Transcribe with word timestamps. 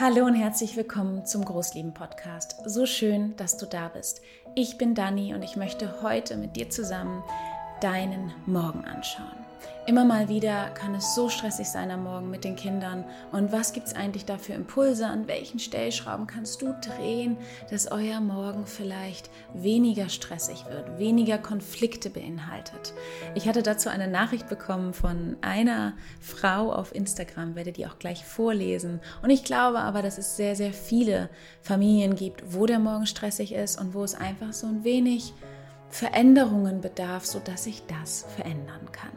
Hallo 0.00 0.24
und 0.24 0.34
herzlich 0.34 0.78
willkommen 0.78 1.26
zum 1.26 1.44
Großlieben 1.44 1.92
Podcast. 1.92 2.56
So 2.64 2.86
schön, 2.86 3.36
dass 3.36 3.58
du 3.58 3.66
da 3.66 3.88
bist. 3.88 4.22
Ich 4.54 4.78
bin 4.78 4.94
Dani 4.94 5.34
und 5.34 5.42
ich 5.42 5.56
möchte 5.56 6.00
heute 6.00 6.38
mit 6.38 6.56
dir 6.56 6.70
zusammen 6.70 7.22
deinen 7.82 8.32
Morgen 8.46 8.86
anschauen. 8.86 9.39
Immer 9.90 10.04
mal 10.04 10.28
wieder 10.28 10.70
kann 10.70 10.94
es 10.94 11.16
so 11.16 11.28
stressig 11.28 11.68
sein 11.68 11.90
am 11.90 12.04
Morgen 12.04 12.30
mit 12.30 12.44
den 12.44 12.54
Kindern. 12.54 13.04
Und 13.32 13.50
was 13.50 13.72
gibt 13.72 13.88
es 13.88 13.96
eigentlich 13.96 14.24
da 14.24 14.38
für 14.38 14.52
Impulse? 14.52 15.04
An 15.04 15.26
welchen 15.26 15.58
Stellschrauben 15.58 16.28
kannst 16.28 16.62
du 16.62 16.72
drehen, 16.80 17.36
dass 17.70 17.90
euer 17.90 18.20
Morgen 18.20 18.66
vielleicht 18.66 19.30
weniger 19.52 20.08
stressig 20.08 20.64
wird, 20.70 21.00
weniger 21.00 21.38
Konflikte 21.38 22.08
beinhaltet? 22.08 22.94
Ich 23.34 23.48
hatte 23.48 23.64
dazu 23.64 23.88
eine 23.88 24.06
Nachricht 24.06 24.48
bekommen 24.48 24.94
von 24.94 25.36
einer 25.40 25.94
Frau 26.20 26.72
auf 26.72 26.94
Instagram, 26.94 27.56
werde 27.56 27.72
die 27.72 27.88
auch 27.88 27.98
gleich 27.98 28.24
vorlesen. 28.24 29.00
Und 29.22 29.30
ich 29.30 29.42
glaube 29.42 29.80
aber, 29.80 30.02
dass 30.02 30.18
es 30.18 30.36
sehr, 30.36 30.54
sehr 30.54 30.72
viele 30.72 31.30
Familien 31.62 32.14
gibt, 32.14 32.54
wo 32.54 32.64
der 32.64 32.78
Morgen 32.78 33.06
stressig 33.06 33.52
ist 33.52 33.80
und 33.80 33.92
wo 33.92 34.04
es 34.04 34.14
einfach 34.14 34.52
so 34.52 34.68
ein 34.68 34.84
wenig 34.84 35.34
Veränderungen 35.90 36.80
bedarf, 36.80 37.26
sodass 37.26 37.64
sich 37.64 37.82
das 37.86 38.24
verändern 38.36 38.92
kann. 38.92 39.10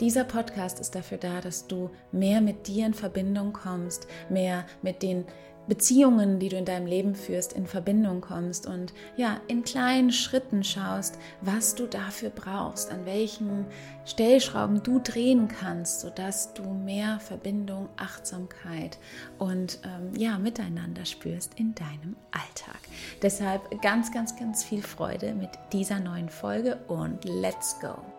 Dieser 0.00 0.24
Podcast 0.24 0.78
ist 0.78 0.94
dafür 0.94 1.16
da, 1.16 1.40
dass 1.40 1.66
du 1.66 1.90
mehr 2.12 2.42
mit 2.42 2.66
dir 2.66 2.84
in 2.84 2.92
Verbindung 2.94 3.54
kommst, 3.54 4.06
mehr 4.28 4.66
mit 4.82 5.02
den 5.02 5.24
Beziehungen, 5.68 6.38
die 6.38 6.48
du 6.48 6.56
in 6.56 6.64
deinem 6.64 6.86
Leben 6.86 7.14
führst, 7.14 7.54
in 7.54 7.66
Verbindung 7.66 8.20
kommst 8.20 8.66
und 8.66 8.92
ja, 9.16 9.40
in 9.48 9.64
kleinen 9.64 10.12
Schritten 10.12 10.62
schaust, 10.62 11.18
was 11.40 11.74
du 11.74 11.86
dafür 11.86 12.30
brauchst, 12.30 12.92
an 12.92 13.04
welchen 13.04 13.66
Stellschrauben 14.04 14.82
du 14.82 15.00
drehen 15.00 15.48
kannst, 15.48 16.00
sodass 16.00 16.54
du 16.54 16.62
mehr 16.62 17.18
Verbindung, 17.18 17.88
Achtsamkeit 17.96 18.98
und 19.38 19.80
ähm, 19.82 20.14
ja, 20.16 20.38
miteinander 20.38 21.04
spürst 21.04 21.58
in 21.58 21.74
deinem 21.74 22.16
Alltag. 22.30 22.80
Deshalb 23.22 23.82
ganz, 23.82 24.12
ganz, 24.12 24.36
ganz 24.36 24.62
viel 24.62 24.82
Freude 24.82 25.34
mit 25.34 25.50
dieser 25.72 26.00
neuen 26.00 26.28
Folge 26.28 26.76
und 26.86 27.24
let's 27.24 27.80
go! 27.80 28.15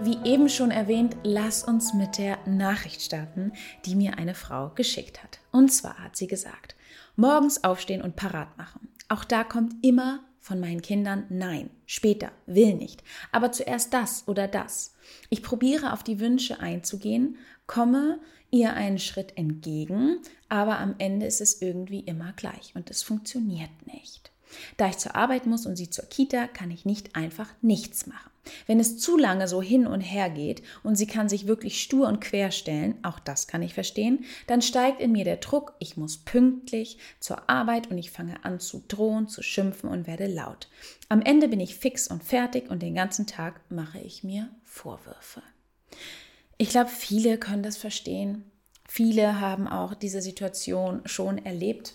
Wie 0.00 0.16
eben 0.24 0.48
schon 0.48 0.70
erwähnt, 0.70 1.16
lass 1.24 1.64
uns 1.64 1.92
mit 1.92 2.18
der 2.18 2.38
Nachricht 2.46 3.02
starten, 3.02 3.52
die 3.84 3.96
mir 3.96 4.16
eine 4.16 4.34
Frau 4.34 4.70
geschickt 4.76 5.22
hat. 5.24 5.40
Und 5.50 5.70
zwar 5.70 5.98
hat 5.98 6.16
sie 6.16 6.28
gesagt, 6.28 6.76
morgens 7.16 7.64
aufstehen 7.64 8.02
und 8.02 8.14
parat 8.14 8.56
machen. 8.56 8.88
Auch 9.08 9.24
da 9.24 9.42
kommt 9.42 9.74
immer 9.84 10.20
von 10.38 10.60
meinen 10.60 10.82
Kindern 10.82 11.24
Nein, 11.30 11.70
später, 11.84 12.30
will 12.46 12.74
nicht, 12.74 13.02
aber 13.32 13.50
zuerst 13.50 13.92
das 13.92 14.22
oder 14.28 14.46
das. 14.46 14.94
Ich 15.30 15.42
probiere 15.42 15.92
auf 15.92 16.04
die 16.04 16.20
Wünsche 16.20 16.60
einzugehen, 16.60 17.36
komme 17.66 18.20
ihr 18.50 18.74
einen 18.74 19.00
Schritt 19.00 19.36
entgegen, 19.36 20.20
aber 20.48 20.78
am 20.78 20.94
Ende 20.98 21.26
ist 21.26 21.40
es 21.40 21.60
irgendwie 21.60 22.00
immer 22.00 22.32
gleich 22.34 22.72
und 22.74 22.88
es 22.88 23.02
funktioniert 23.02 23.70
nicht. 23.84 24.30
Da 24.76 24.88
ich 24.88 24.98
zur 24.98 25.14
Arbeit 25.14 25.46
muss 25.46 25.66
und 25.66 25.76
sie 25.76 25.90
zur 25.90 26.06
Kita, 26.06 26.46
kann 26.46 26.70
ich 26.70 26.84
nicht 26.84 27.16
einfach 27.16 27.48
nichts 27.60 28.06
machen. 28.06 28.30
Wenn 28.66 28.80
es 28.80 28.98
zu 28.98 29.16
lange 29.16 29.48
so 29.48 29.62
hin 29.62 29.86
und 29.86 30.00
her 30.00 30.30
geht 30.30 30.62
und 30.82 30.96
sie 30.96 31.06
kann 31.06 31.28
sich 31.28 31.46
wirklich 31.46 31.82
stur 31.82 32.08
und 32.08 32.20
quer 32.20 32.50
stellen, 32.50 32.96
auch 33.02 33.18
das 33.18 33.46
kann 33.46 33.62
ich 33.62 33.74
verstehen, 33.74 34.24
dann 34.46 34.62
steigt 34.62 35.00
in 35.00 35.12
mir 35.12 35.24
der 35.24 35.36
Druck, 35.36 35.74
ich 35.78 35.96
muss 35.96 36.18
pünktlich 36.18 36.98
zur 37.20 37.48
Arbeit 37.48 37.90
und 37.90 37.98
ich 37.98 38.10
fange 38.10 38.44
an 38.44 38.60
zu 38.60 38.82
drohen, 38.88 39.28
zu 39.28 39.42
schimpfen 39.42 39.90
und 39.90 40.06
werde 40.06 40.26
laut. 40.26 40.68
Am 41.08 41.22
Ende 41.22 41.48
bin 41.48 41.60
ich 41.60 41.76
fix 41.76 42.08
und 42.08 42.22
fertig 42.24 42.70
und 42.70 42.82
den 42.82 42.94
ganzen 42.94 43.26
Tag 43.26 43.60
mache 43.70 43.98
ich 43.98 44.24
mir 44.24 44.48
Vorwürfe. 44.64 45.42
Ich 46.56 46.70
glaube, 46.70 46.90
viele 46.90 47.38
können 47.38 47.62
das 47.62 47.76
verstehen. 47.76 48.50
Viele 48.88 49.40
haben 49.40 49.68
auch 49.68 49.94
diese 49.94 50.22
Situation 50.22 51.02
schon 51.04 51.38
erlebt 51.38 51.94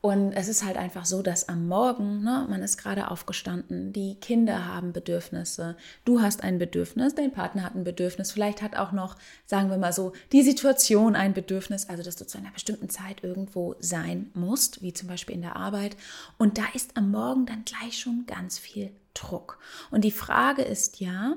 und 0.00 0.32
es 0.32 0.46
ist 0.46 0.64
halt 0.64 0.76
einfach 0.76 1.04
so, 1.06 1.22
dass 1.22 1.48
am 1.48 1.66
Morgen, 1.66 2.22
ne, 2.22 2.46
man 2.48 2.62
ist 2.62 2.76
gerade 2.76 3.10
aufgestanden, 3.10 3.92
die 3.92 4.14
Kinder 4.20 4.64
haben 4.64 4.92
Bedürfnisse, 4.92 5.76
du 6.04 6.20
hast 6.20 6.44
ein 6.44 6.58
Bedürfnis, 6.58 7.16
dein 7.16 7.32
Partner 7.32 7.64
hat 7.64 7.74
ein 7.74 7.82
Bedürfnis, 7.82 8.30
vielleicht 8.30 8.62
hat 8.62 8.76
auch 8.76 8.92
noch, 8.92 9.16
sagen 9.44 9.70
wir 9.70 9.76
mal 9.76 9.92
so, 9.92 10.12
die 10.30 10.42
Situation 10.42 11.16
ein 11.16 11.34
Bedürfnis, 11.34 11.88
also 11.88 12.04
dass 12.04 12.14
du 12.14 12.24
zu 12.26 12.38
einer 12.38 12.52
bestimmten 12.52 12.88
Zeit 12.88 13.24
irgendwo 13.24 13.74
sein 13.80 14.30
musst, 14.34 14.82
wie 14.82 14.92
zum 14.92 15.08
Beispiel 15.08 15.34
in 15.34 15.42
der 15.42 15.56
Arbeit. 15.56 15.96
Und 16.38 16.58
da 16.58 16.64
ist 16.74 16.96
am 16.96 17.10
Morgen 17.10 17.46
dann 17.46 17.64
gleich 17.64 17.98
schon 17.98 18.24
ganz 18.26 18.56
viel 18.56 18.92
Druck. 19.14 19.58
Und 19.90 20.04
die 20.04 20.12
Frage 20.12 20.62
ist 20.62 21.00
ja, 21.00 21.34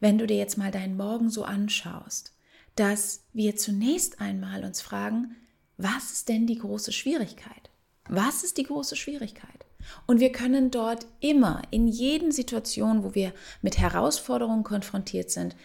wenn 0.00 0.18
du 0.18 0.26
dir 0.26 0.36
jetzt 0.36 0.58
mal 0.58 0.70
deinen 0.70 0.98
Morgen 0.98 1.30
so 1.30 1.44
anschaust, 1.44 2.34
dass 2.76 3.24
wir 3.32 3.56
zunächst 3.56 4.20
einmal 4.20 4.64
uns 4.64 4.82
fragen, 4.82 5.36
was 5.78 6.12
ist 6.12 6.28
denn 6.28 6.46
die 6.46 6.58
große 6.58 6.92
Schwierigkeit? 6.92 7.71
Was 8.08 8.42
ist 8.42 8.58
die 8.58 8.64
große 8.64 8.96
Schwierigkeit? 8.96 9.66
Und 10.06 10.20
wir 10.20 10.32
können 10.32 10.70
dort 10.70 11.06
immer, 11.20 11.62
in 11.70 11.88
jeden 11.88 12.32
Situation, 12.32 13.02
wo 13.04 13.14
wir 13.14 13.32
mit 13.62 13.78
Herausforderungen 13.78 14.64
konfrontiert 14.64 15.30
sind, 15.30 15.56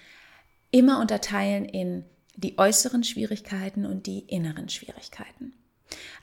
immer 0.72 1.00
unterteilen 1.00 1.66
in 1.66 2.06
die 2.36 2.58
äußeren 2.58 3.04
Schwierigkeiten 3.04 3.86
und 3.86 4.06
die 4.06 4.20
inneren 4.20 4.70
Schwierigkeiten. 4.70 5.54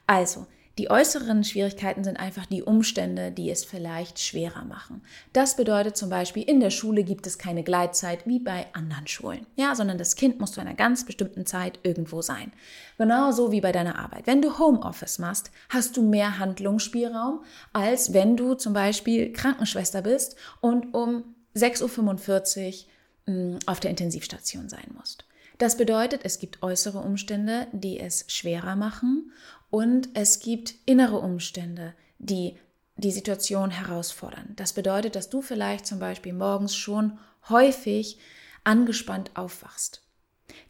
Also, 0.06 0.47
die 0.78 0.90
äußeren 0.90 1.44
Schwierigkeiten 1.44 2.02
sind 2.02 2.18
einfach 2.18 2.46
die 2.46 2.62
Umstände, 2.62 3.30
die 3.30 3.48
es 3.48 3.64
vielleicht 3.64 4.18
schwerer 4.18 4.64
machen. 4.64 5.02
Das 5.32 5.54
bedeutet 5.54 5.96
zum 5.96 6.10
Beispiel, 6.10 6.42
in 6.42 6.58
der 6.58 6.70
Schule 6.70 7.04
gibt 7.04 7.28
es 7.28 7.38
keine 7.38 7.62
Gleitzeit 7.62 8.26
wie 8.26 8.40
bei 8.40 8.66
anderen 8.72 9.06
Schulen. 9.06 9.46
Ja, 9.54 9.76
sondern 9.76 9.98
das 9.98 10.16
Kind 10.16 10.40
muss 10.40 10.52
zu 10.52 10.60
einer 10.60 10.74
ganz 10.74 11.06
bestimmten 11.06 11.46
Zeit 11.46 11.78
irgendwo 11.84 12.22
sein. 12.22 12.52
Genauso 12.98 13.52
wie 13.52 13.60
bei 13.60 13.70
deiner 13.70 13.98
Arbeit. 13.98 14.26
Wenn 14.26 14.42
du 14.42 14.58
Homeoffice 14.58 15.20
machst, 15.20 15.52
hast 15.68 15.96
du 15.96 16.02
mehr 16.02 16.38
Handlungsspielraum, 16.40 17.44
als 17.72 18.12
wenn 18.12 18.36
du 18.36 18.54
zum 18.54 18.72
Beispiel 18.72 19.32
Krankenschwester 19.32 20.02
bist 20.02 20.34
und 20.60 20.92
um 20.92 21.22
6.45 21.54 22.86
Uhr 23.28 23.32
mm, 23.32 23.58
auf 23.66 23.78
der 23.78 23.91
Intensivstation 23.91 24.68
sein 24.68 24.91
musst. 24.96 25.24
Das 25.58 25.76
bedeutet, 25.76 26.22
es 26.24 26.41
gibt 26.41 26.64
äußere 26.64 26.98
Umstände, 26.98 27.68
die 27.72 28.00
es 28.00 28.24
schwerer 28.26 28.74
machen 28.74 29.30
und 29.74 30.10
es 30.14 30.38
gibt 30.38 30.76
innere 30.86 31.18
Umstände, 31.18 31.96
die 32.20 32.56
die 32.94 33.10
Situation 33.10 33.72
herausfordern. 33.72 34.52
Das 34.54 34.72
bedeutet, 34.72 35.16
dass 35.16 35.30
du 35.30 35.42
vielleicht 35.42 35.84
zum 35.84 35.98
Beispiel 35.98 36.32
morgens 36.32 36.76
schon 36.76 37.18
häufig 37.48 38.18
angespannt 38.62 39.32
aufwachst, 39.34 40.04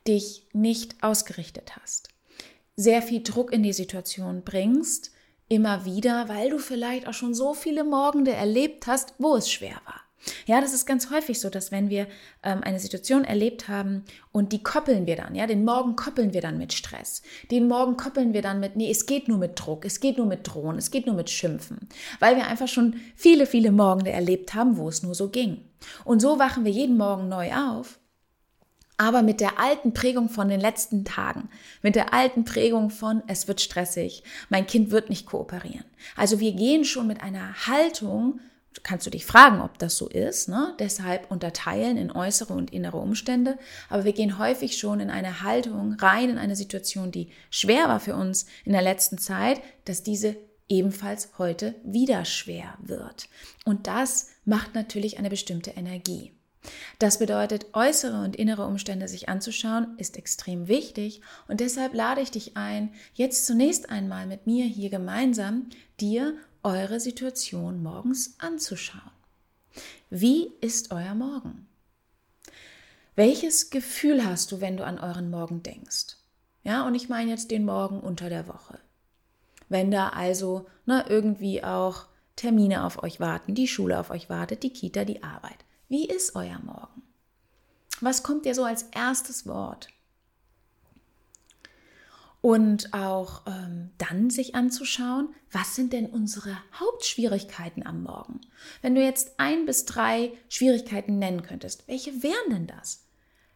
dich 0.09 0.49
nicht 0.55 1.03
ausgerichtet 1.03 1.77
hast, 1.77 2.09
sehr 2.77 3.03
viel 3.03 3.23
Druck 3.23 3.53
in 3.53 3.63
die 3.63 3.75
Situation 3.75 4.41
bringst, 4.43 5.13
immer 5.49 5.85
wieder, 5.85 6.31
weil 6.31 6.49
du 6.49 6.59
vielleicht 6.59 7.07
auch 7.07 7.13
schon 7.13 7.35
so 7.35 7.53
viele 7.53 7.85
Morgende 7.85 8.33
erlebt 8.33 8.87
hast, 8.87 9.13
wo 9.19 9.37
es 9.37 9.53
schwer 9.53 9.83
war. 9.85 10.01
Ja, 10.47 10.61
das 10.61 10.73
ist 10.73 10.87
ganz 10.87 11.11
häufig 11.11 11.41
so, 11.41 11.51
dass 11.51 11.73
wenn 11.73 11.91
wir 11.91 12.07
ähm, 12.43 12.63
eine 12.63 12.81
Situation 12.81 13.25
erlebt 13.25 13.69
haben 13.69 14.05
und 14.33 14.53
die 14.53 14.63
koppeln 14.63 15.07
wir 15.07 15.17
dann, 15.17 15.35
ja, 15.35 15.47
den 15.47 15.65
Morgen 15.65 15.97
koppeln 15.97 16.33
wir 16.33 16.41
dann 16.41 16.59
mit 16.59 16.73
Stress, 16.73 17.23
den 17.51 17.69
Morgen 17.69 17.97
koppeln 17.97 18.33
wir 18.33 18.43
dann 18.43 18.61
mit, 18.61 18.77
nee, 18.77 18.91
es 18.91 19.07
geht 19.07 19.29
nur 19.29 19.39
mit 19.39 19.53
Druck, 19.55 19.85
es 19.85 20.01
geht 20.01 20.19
nur 20.19 20.27
mit 20.27 20.41
Drohen, 20.43 20.79
es 20.79 20.91
geht 20.91 21.07
nur 21.07 21.15
mit 21.15 21.31
Schimpfen, 21.31 21.89
weil 22.21 22.37
wir 22.37 22.47
einfach 22.47 22.69
schon 22.69 22.97
viele, 23.17 23.47
viele 23.47 23.73
Morgende 23.73 24.13
erlebt 24.13 24.55
haben, 24.55 24.77
wo 24.77 24.89
es 24.89 25.03
nur 25.03 25.15
so 25.15 25.29
ging. 25.29 25.63
Und 26.05 26.21
so 26.21 26.39
wachen 26.39 26.65
wir 26.65 26.73
jeden 26.73 26.97
Morgen 26.97 27.29
neu 27.29 27.53
auf 27.53 27.99
aber 28.97 29.23
mit 29.23 29.41
der 29.41 29.59
alten 29.59 29.93
Prägung 29.93 30.29
von 30.29 30.49
den 30.49 30.61
letzten 30.61 31.05
Tagen, 31.05 31.49
mit 31.83 31.97
der 31.97 32.15
alten 32.15 32.45
Prägung 32.45 32.91
von, 32.91 33.23
es 33.27 33.49
wird 33.49 33.61
stressig, 33.61 34.23
mein 34.51 34.67
Kind 34.67 34.91
wird 34.91 35.11
nicht 35.11 35.27
kooperieren. 35.27 35.85
Also 36.17 36.41
wir 36.41 36.53
gehen 36.53 36.85
schon 36.85 37.07
mit 37.07 37.23
einer 37.23 37.67
Haltung 37.67 38.41
kannst 38.83 39.07
du 39.07 39.11
dich 39.11 39.25
fragen, 39.25 39.61
ob 39.61 39.79
das 39.79 39.97
so 39.97 40.09
ist. 40.09 40.49
Ne? 40.49 40.75
Deshalb 40.79 41.31
unterteilen 41.31 41.97
in 41.97 42.11
äußere 42.11 42.53
und 42.53 42.73
innere 42.73 42.97
Umstände. 42.97 43.59
Aber 43.89 44.05
wir 44.05 44.13
gehen 44.13 44.39
häufig 44.39 44.77
schon 44.77 45.01
in 45.01 45.11
eine 45.11 45.43
Haltung 45.43 45.95
rein, 45.95 46.31
in 46.31 46.39
eine 46.39 46.57
Situation, 46.57 47.11
die 47.11 47.31
schwer 47.51 47.89
war 47.89 48.01
für 48.01 48.17
uns 48.17 48.47
in 48.65 48.73
der 48.73 48.83
letzten 48.83 49.19
Zeit, 49.19 49.61
dass 49.85 50.03
diese 50.03 50.37
ebenfalls 50.69 51.31
heute 51.39 51.75
wieder 51.85 52.25
schwer 52.25 52.77
wird. 52.81 53.29
Und 53.65 53.87
das 53.87 54.31
macht 54.45 54.75
natürlich 54.75 55.19
eine 55.19 55.31
bestimmte 55.31 55.71
Energie. 55.71 56.33
Das 56.99 57.19
bedeutet, 57.19 57.67
äußere 57.75 58.23
und 58.23 58.37
innere 58.37 58.67
Umstände 58.67 59.09
sich 59.09 59.29
anzuschauen, 59.29 59.99
ist 59.99 60.17
extrem 60.17 60.69
wichtig 60.69 61.21
und 61.49 61.61
deshalb 61.61 61.95
lade 61.95 62.21
ich 62.21 62.31
dich 62.31 62.57
ein, 62.57 62.93
jetzt 63.15 63.47
zunächst 63.47 63.91
einmal 63.91 64.27
mit 64.27 64.47
mir 64.47 64.65
hier 64.65 64.91
gemeinsam 64.91 65.69
dir 66.01 66.37
eure 66.63 67.01
Situation 67.01 67.83
morgens 67.83 68.37
anzuschauen. 68.39 69.13
Wie 70.11 70.53
ist 70.61 70.93
euer 70.93 71.15
Morgen? 71.15 71.67
Welches 73.17 73.71
Gefühl 73.71 74.25
hast 74.25 74.51
du, 74.51 74.61
wenn 74.61 74.77
du 74.77 74.85
an 74.85 74.99
euren 74.99 75.31
Morgen 75.31 75.63
denkst? 75.63 76.17
Ja, 76.63 76.87
und 76.87 76.95
ich 76.95 77.09
meine 77.09 77.31
jetzt 77.31 77.51
den 77.51 77.65
Morgen 77.65 78.01
unter 78.01 78.29
der 78.29 78.49
Woche. 78.49 78.79
Wenn 79.69 79.91
da 79.91 80.09
also 80.09 80.67
na, 80.87 81.09
irgendwie 81.09 81.63
auch 81.63 82.07
Termine 82.37 82.85
auf 82.85 83.03
euch 83.03 83.21
warten, 83.21 83.55
die 83.55 83.69
Schule 83.69 83.99
auf 83.99 84.11
euch 84.11 84.29
wartet, 84.29 84.63
die 84.63 84.73
Kita, 84.73 85.05
die 85.05 85.23
Arbeit. 85.23 85.64
Wie 85.95 86.09
ist 86.09 86.35
euer 86.35 86.59
Morgen? 86.65 87.03
Was 88.01 88.25
kommt 88.25 88.47
dir 88.47 88.57
so 88.57 88.65
als 88.65 88.83
erstes 88.91 89.47
Wort? 89.47 89.91
Und 92.41 92.93
auch 92.93 93.43
ähm, 93.47 93.93
dann 93.97 94.29
sich 94.29 94.57
anzuschauen, 94.57 95.29
was 95.53 95.77
sind 95.77 95.93
denn 95.93 96.07
unsere 96.07 96.59
Hauptschwierigkeiten 96.81 97.87
am 97.87 98.03
Morgen? 98.03 98.41
Wenn 98.83 98.97
du 98.97 99.05
jetzt 99.05 99.39
ein 99.39 99.67
bis 99.67 99.85
drei 99.85 100.33
Schwierigkeiten 100.49 101.21
nennen 101.21 101.43
könntest, 101.43 101.87
welche 101.87 102.25
wären 102.25 102.51
denn 102.51 102.67
das? 102.67 103.05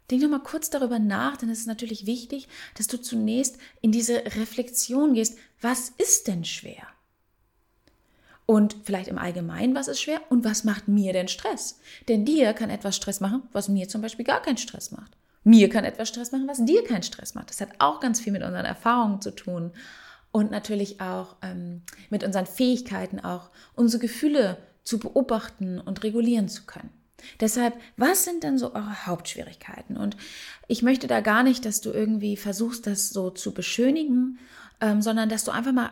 Denk 0.08 0.22
doch 0.22 0.28
mal 0.28 0.38
kurz 0.38 0.70
darüber 0.70 1.00
nach, 1.00 1.38
denn 1.38 1.50
es 1.50 1.58
ist 1.58 1.66
natürlich 1.66 2.06
wichtig, 2.06 2.46
dass 2.76 2.86
du 2.86 3.02
zunächst 3.02 3.58
in 3.80 3.90
diese 3.90 4.14
Reflexion 4.14 5.14
gehst. 5.14 5.36
Was 5.60 5.88
ist 5.88 6.28
denn 6.28 6.44
schwer? 6.44 6.86
Und 8.50 8.76
vielleicht 8.82 9.08
im 9.08 9.18
Allgemeinen, 9.18 9.74
was 9.74 9.88
ist 9.88 10.00
schwer 10.00 10.22
und 10.30 10.42
was 10.42 10.64
macht 10.64 10.88
mir 10.88 11.12
denn 11.12 11.28
Stress? 11.28 11.80
Denn 12.08 12.24
dir 12.24 12.54
kann 12.54 12.70
etwas 12.70 12.96
Stress 12.96 13.20
machen, 13.20 13.42
was 13.52 13.68
mir 13.68 13.90
zum 13.90 14.00
Beispiel 14.00 14.24
gar 14.24 14.40
keinen 14.40 14.56
Stress 14.56 14.90
macht. 14.90 15.18
Mir 15.44 15.68
kann 15.68 15.84
etwas 15.84 16.08
Stress 16.08 16.32
machen, 16.32 16.48
was 16.48 16.64
dir 16.64 16.82
keinen 16.82 17.02
Stress 17.02 17.34
macht. 17.34 17.50
Das 17.50 17.60
hat 17.60 17.68
auch 17.78 18.00
ganz 18.00 18.20
viel 18.20 18.32
mit 18.32 18.42
unseren 18.42 18.64
Erfahrungen 18.64 19.20
zu 19.20 19.32
tun 19.32 19.72
und 20.32 20.50
natürlich 20.50 20.98
auch 20.98 21.36
ähm, 21.42 21.82
mit 22.08 22.24
unseren 22.24 22.46
Fähigkeiten, 22.46 23.20
auch 23.20 23.50
unsere 23.74 24.00
Gefühle 24.00 24.56
zu 24.82 24.98
beobachten 24.98 25.78
und 25.78 26.02
regulieren 26.02 26.48
zu 26.48 26.64
können. 26.64 26.88
Deshalb, 27.40 27.74
was 27.98 28.24
sind 28.24 28.44
denn 28.44 28.56
so 28.56 28.74
eure 28.74 29.04
Hauptschwierigkeiten? 29.06 29.98
Und 29.98 30.16
ich 30.68 30.82
möchte 30.82 31.06
da 31.06 31.20
gar 31.20 31.42
nicht, 31.42 31.66
dass 31.66 31.82
du 31.82 31.90
irgendwie 31.90 32.38
versuchst, 32.38 32.86
das 32.86 33.10
so 33.10 33.28
zu 33.28 33.52
beschönigen, 33.52 34.38
ähm, 34.80 35.02
sondern 35.02 35.28
dass 35.28 35.44
du 35.44 35.50
einfach 35.50 35.72
mal 35.72 35.90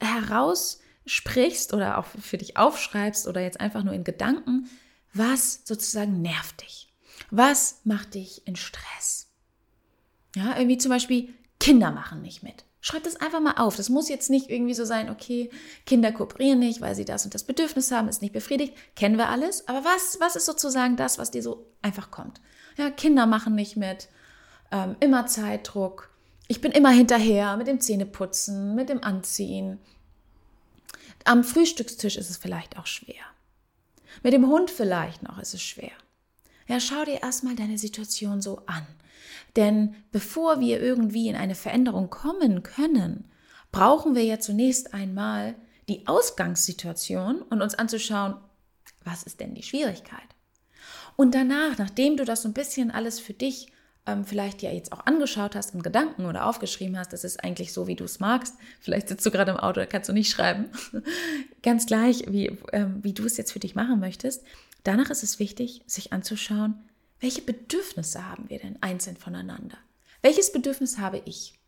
heraus 0.00 0.80
sprichst 1.06 1.74
oder 1.74 1.98
auch 1.98 2.06
für 2.06 2.38
dich 2.38 2.56
aufschreibst 2.56 3.26
oder 3.26 3.40
jetzt 3.40 3.60
einfach 3.60 3.84
nur 3.84 3.94
in 3.94 4.04
Gedanken, 4.04 4.68
was 5.12 5.60
sozusagen 5.64 6.22
nervt 6.22 6.62
dich? 6.62 6.92
Was 7.30 7.80
macht 7.84 8.14
dich 8.14 8.46
in 8.46 8.56
Stress? 8.56 9.28
Ja, 10.34 10.56
irgendwie 10.56 10.78
zum 10.78 10.90
Beispiel 10.90 11.32
Kinder 11.60 11.90
machen 11.92 12.22
nicht 12.22 12.42
mit. 12.42 12.64
Schreib 12.80 13.04
das 13.04 13.16
einfach 13.16 13.40
mal 13.40 13.54
auf. 13.56 13.76
Das 13.76 13.88
muss 13.88 14.10
jetzt 14.10 14.28
nicht 14.28 14.50
irgendwie 14.50 14.74
so 14.74 14.84
sein, 14.84 15.08
okay, 15.08 15.48
Kinder 15.86 16.12
kooperieren 16.12 16.58
nicht, 16.58 16.82
weil 16.82 16.94
sie 16.94 17.06
das 17.06 17.24
und 17.24 17.32
das 17.32 17.44
Bedürfnis 17.44 17.90
haben, 17.90 18.08
ist 18.08 18.20
nicht 18.20 18.34
befriedigt. 18.34 18.74
Kennen 18.94 19.16
wir 19.16 19.30
alles. 19.30 19.66
Aber 19.68 19.84
was, 19.84 20.18
was 20.20 20.36
ist 20.36 20.44
sozusagen 20.44 20.96
das, 20.96 21.16
was 21.18 21.30
dir 21.30 21.42
so 21.42 21.66
einfach 21.80 22.10
kommt? 22.10 22.42
Ja, 22.76 22.90
Kinder 22.90 23.24
machen 23.24 23.54
nicht 23.54 23.76
mit, 23.76 24.08
ähm, 24.70 24.96
immer 25.00 25.26
Zeitdruck. 25.26 26.10
Ich 26.46 26.60
bin 26.60 26.72
immer 26.72 26.90
hinterher 26.90 27.56
mit 27.56 27.68
dem 27.68 27.80
Zähneputzen, 27.80 28.74
mit 28.74 28.90
dem 28.90 29.02
Anziehen. 29.02 29.78
Am 31.24 31.42
Frühstückstisch 31.42 32.16
ist 32.16 32.28
es 32.28 32.36
vielleicht 32.36 32.78
auch 32.78 32.86
schwer. 32.86 33.24
Mit 34.22 34.34
dem 34.34 34.46
Hund 34.46 34.70
vielleicht 34.70 35.22
noch 35.22 35.38
ist 35.38 35.54
es 35.54 35.62
schwer. 35.62 35.92
Ja, 36.66 36.80
schau 36.80 37.04
dir 37.04 37.22
erstmal 37.22 37.56
deine 37.56 37.78
Situation 37.78 38.40
so 38.40 38.62
an. 38.66 38.86
Denn 39.56 39.94
bevor 40.12 40.60
wir 40.60 40.82
irgendwie 40.82 41.28
in 41.28 41.36
eine 41.36 41.54
Veränderung 41.54 42.10
kommen 42.10 42.62
können, 42.62 43.30
brauchen 43.72 44.14
wir 44.14 44.24
ja 44.24 44.38
zunächst 44.38 44.92
einmal 44.94 45.54
die 45.88 46.06
Ausgangssituation 46.06 47.42
und 47.42 47.62
uns 47.62 47.74
anzuschauen, 47.74 48.36
was 49.04 49.22
ist 49.22 49.40
denn 49.40 49.54
die 49.54 49.62
Schwierigkeit? 49.62 50.20
Und 51.16 51.34
danach, 51.34 51.78
nachdem 51.78 52.16
du 52.16 52.24
das 52.24 52.42
so 52.42 52.48
ein 52.48 52.54
bisschen 52.54 52.90
alles 52.90 53.20
für 53.20 53.34
dich 53.34 53.72
ähm, 54.06 54.24
vielleicht 54.24 54.62
ja 54.62 54.70
jetzt 54.70 54.92
auch 54.92 55.06
angeschaut 55.06 55.54
hast 55.54 55.74
in 55.74 55.82
Gedanken 55.82 56.26
oder 56.26 56.46
aufgeschrieben 56.46 56.98
hast, 56.98 57.12
das 57.12 57.24
ist 57.24 57.42
eigentlich 57.42 57.72
so, 57.72 57.86
wie 57.86 57.96
du 57.96 58.04
es 58.04 58.20
magst. 58.20 58.54
Vielleicht 58.80 59.08
sitzt 59.08 59.24
du 59.24 59.30
gerade 59.30 59.52
im 59.52 59.56
Auto, 59.56 59.80
da 59.80 59.86
kannst 59.86 60.08
du 60.08 60.12
nicht 60.12 60.30
schreiben. 60.30 60.66
Ganz 61.62 61.86
gleich, 61.86 62.24
wie, 62.28 62.58
ähm, 62.72 62.98
wie 63.02 63.14
du 63.14 63.24
es 63.24 63.36
jetzt 63.36 63.52
für 63.52 63.60
dich 63.60 63.74
machen 63.74 64.00
möchtest. 64.00 64.44
Danach 64.82 65.10
ist 65.10 65.22
es 65.22 65.38
wichtig, 65.38 65.82
sich 65.86 66.12
anzuschauen, 66.12 66.74
welche 67.20 67.40
Bedürfnisse 67.40 68.28
haben 68.28 68.50
wir 68.50 68.58
denn 68.58 68.76
einzeln 68.82 69.16
voneinander? 69.16 69.78
Welches 70.20 70.52
Bedürfnis 70.52 70.98
habe 70.98 71.22
ich? 71.24 71.58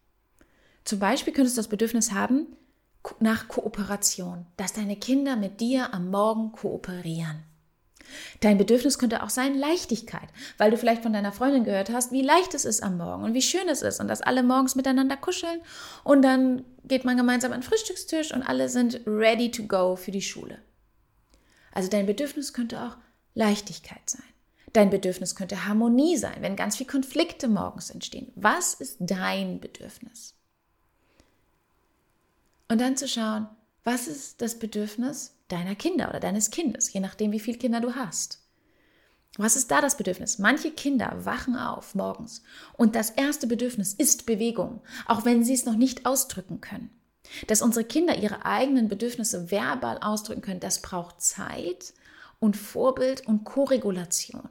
Zum 0.85 0.99
Beispiel 0.99 1.33
könntest 1.33 1.57
du 1.57 1.61
das 1.61 1.69
Bedürfnis 1.69 2.13
haben 2.13 2.47
nach 3.21 3.49
Kooperation, 3.49 4.47
dass 4.57 4.75
deine 4.75 4.97
Kinder 4.97 5.37
mit 5.37 5.61
dir 5.61 5.95
am 5.95 6.11
Morgen 6.11 6.53
kooperieren. 6.53 7.45
Dein 8.41 8.59
Bedürfnis 8.59 8.99
könnte 8.99 9.23
auch 9.23 9.31
sein 9.31 9.55
Leichtigkeit, 9.57 10.29
weil 10.59 10.71
du 10.71 10.79
vielleicht 10.79 11.03
von 11.03 11.13
deiner 11.13 11.33
Freundin 11.33 11.65
gehört 11.65 11.91
hast, 11.91 12.13
wie 12.13 12.23
leicht 12.23 12.55
es 12.55 12.65
ist 12.65 12.83
am 12.83 12.99
Morgen 12.99 13.25
und 13.25 13.35
wie 13.35 13.43
schön 13.43 13.69
es 13.69 13.83
ist 13.83 14.01
und 14.01 14.09
dass 14.09 14.23
alle 14.23 14.43
morgens 14.43 14.75
miteinander 14.75 15.17
kuscheln 15.17 15.61
und 16.05 16.23
dann 16.23 16.65
geht 16.85 17.05
man 17.05 17.17
gemeinsam 17.17 17.53
an 17.53 17.61
den 17.61 17.69
Frühstückstisch 17.69 18.33
und 18.33 18.43
alle 18.43 18.69
sind 18.69 19.01
ready 19.07 19.51
to 19.51 19.65
go 19.65 19.97
für 19.97 20.11
die 20.11 20.23
Schule. 20.23 20.59
Also 21.73 21.91
dein 21.91 22.07
Bedürfnis 22.07 22.53
könnte 22.53 22.81
auch 22.81 22.97
Leichtigkeit 23.35 24.09
sein. 24.09 24.25
Dein 24.73 24.91
Bedürfnis 24.91 25.35
könnte 25.37 25.67
Harmonie 25.67 26.17
sein, 26.17 26.37
wenn 26.41 26.57
ganz 26.57 26.77
viele 26.77 26.91
Konflikte 26.91 27.49
morgens 27.49 27.91
entstehen. 27.91 28.33
Was 28.35 28.75
ist 28.75 28.97
dein 29.01 29.61
Bedürfnis? 29.61 30.35
Und 32.69 32.81
dann 32.81 32.97
zu 32.97 33.09
schauen, 33.09 33.49
was 33.85 34.09
ist 34.09 34.43
das 34.43 34.59
Bedürfnis 34.59 35.36
deiner 35.49 35.75
Kinder 35.75 36.09
oder 36.09 36.21
deines 36.21 36.51
Kindes, 36.51 36.93
je 36.93 37.01
nachdem, 37.01 37.33
wie 37.33 37.41
viele 37.41 37.59
Kinder 37.59 37.81
du 37.81 37.95
hast. 37.95 38.41
Was 39.39 39.57
ist 39.57 39.71
da 39.71 39.81
das 39.81 39.97
Bedürfnis? 39.97 40.39
Manche 40.39 40.71
Kinder 40.71 41.25
wachen 41.25 41.57
auf 41.57 41.95
morgens 41.95 42.43
und 42.75 42.95
das 42.95 43.11
erste 43.11 43.47
Bedürfnis 43.47 43.93
ist 43.93 44.27
Bewegung, 44.27 44.81
auch 45.07 45.25
wenn 45.25 45.45
sie 45.45 45.53
es 45.55 45.67
noch 45.67 45.77
nicht 45.77 46.07
ausdrücken 46.07 46.61
können. 46.61 46.91
Dass 47.49 47.61
unsere 47.61 47.85
Kinder 47.85 48.17
ihre 48.17 48.45
eigenen 48.45 48.89
Bedürfnisse 48.89 49.51
verbal 49.51 49.99
ausdrücken 49.99 50.43
können, 50.43 50.61
das 50.61 50.81
braucht 50.81 51.21
Zeit 51.21 51.93
und 52.39 52.57
Vorbild 52.57 53.27
und 53.27 53.45
Koregulation. 53.45 54.49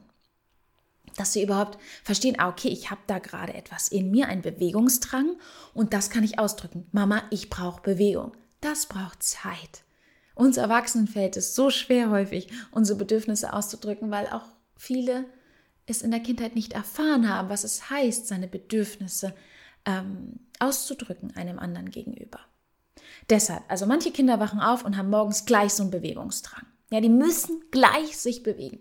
Dass 1.16 1.32
sie 1.32 1.42
überhaupt 1.42 1.78
verstehen, 2.04 2.38
ah, 2.38 2.48
okay, 2.48 2.68
ich 2.68 2.90
habe 2.90 3.00
da 3.06 3.18
gerade 3.18 3.54
etwas 3.54 3.88
in 3.88 4.10
mir, 4.10 4.28
einen 4.28 4.42
Bewegungsdrang 4.42 5.36
und 5.72 5.94
das 5.94 6.10
kann 6.10 6.24
ich 6.24 6.38
ausdrücken. 6.38 6.86
Mama, 6.92 7.22
ich 7.30 7.48
brauche 7.48 7.80
Bewegung. 7.80 8.32
Das 8.60 8.86
braucht 8.86 9.22
Zeit. 9.22 9.85
Uns 10.36 10.58
Erwachsenen 10.58 11.08
fällt 11.08 11.38
es 11.38 11.54
so 11.54 11.70
schwer 11.70 12.10
häufig, 12.10 12.48
unsere 12.70 12.98
Bedürfnisse 12.98 13.54
auszudrücken, 13.54 14.10
weil 14.10 14.26
auch 14.26 14.44
viele 14.76 15.24
es 15.86 16.02
in 16.02 16.10
der 16.10 16.20
Kindheit 16.20 16.54
nicht 16.54 16.74
erfahren 16.74 17.26
haben, 17.26 17.48
was 17.48 17.64
es 17.64 17.88
heißt, 17.88 18.26
seine 18.26 18.46
Bedürfnisse 18.46 19.34
ähm, 19.86 20.40
auszudrücken 20.58 21.34
einem 21.36 21.58
anderen 21.58 21.90
gegenüber. 21.90 22.40
Deshalb, 23.30 23.62
also 23.68 23.86
manche 23.86 24.10
Kinder 24.10 24.38
wachen 24.38 24.60
auf 24.60 24.84
und 24.84 24.98
haben 24.98 25.08
morgens 25.08 25.46
gleich 25.46 25.72
so 25.72 25.82
einen 25.82 25.90
Bewegungsdrang. 25.90 26.66
Ja, 26.90 27.00
die 27.00 27.08
müssen 27.08 27.64
gleich 27.70 28.18
sich 28.18 28.42
bewegen. 28.42 28.80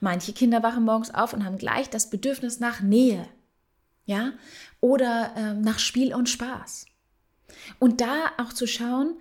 Manche 0.00 0.32
Kinder 0.32 0.64
wachen 0.64 0.82
morgens 0.82 1.14
auf 1.14 1.32
und 1.32 1.44
haben 1.44 1.58
gleich 1.58 1.88
das 1.90 2.10
Bedürfnis 2.10 2.58
nach 2.58 2.80
Nähe. 2.80 3.28
Ja, 4.04 4.32
oder 4.80 5.32
ähm, 5.36 5.60
nach 5.60 5.78
Spiel 5.78 6.12
und 6.12 6.28
Spaß. 6.28 6.86
Und 7.78 8.00
da 8.00 8.32
auch 8.38 8.52
zu 8.52 8.66
schauen, 8.66 9.16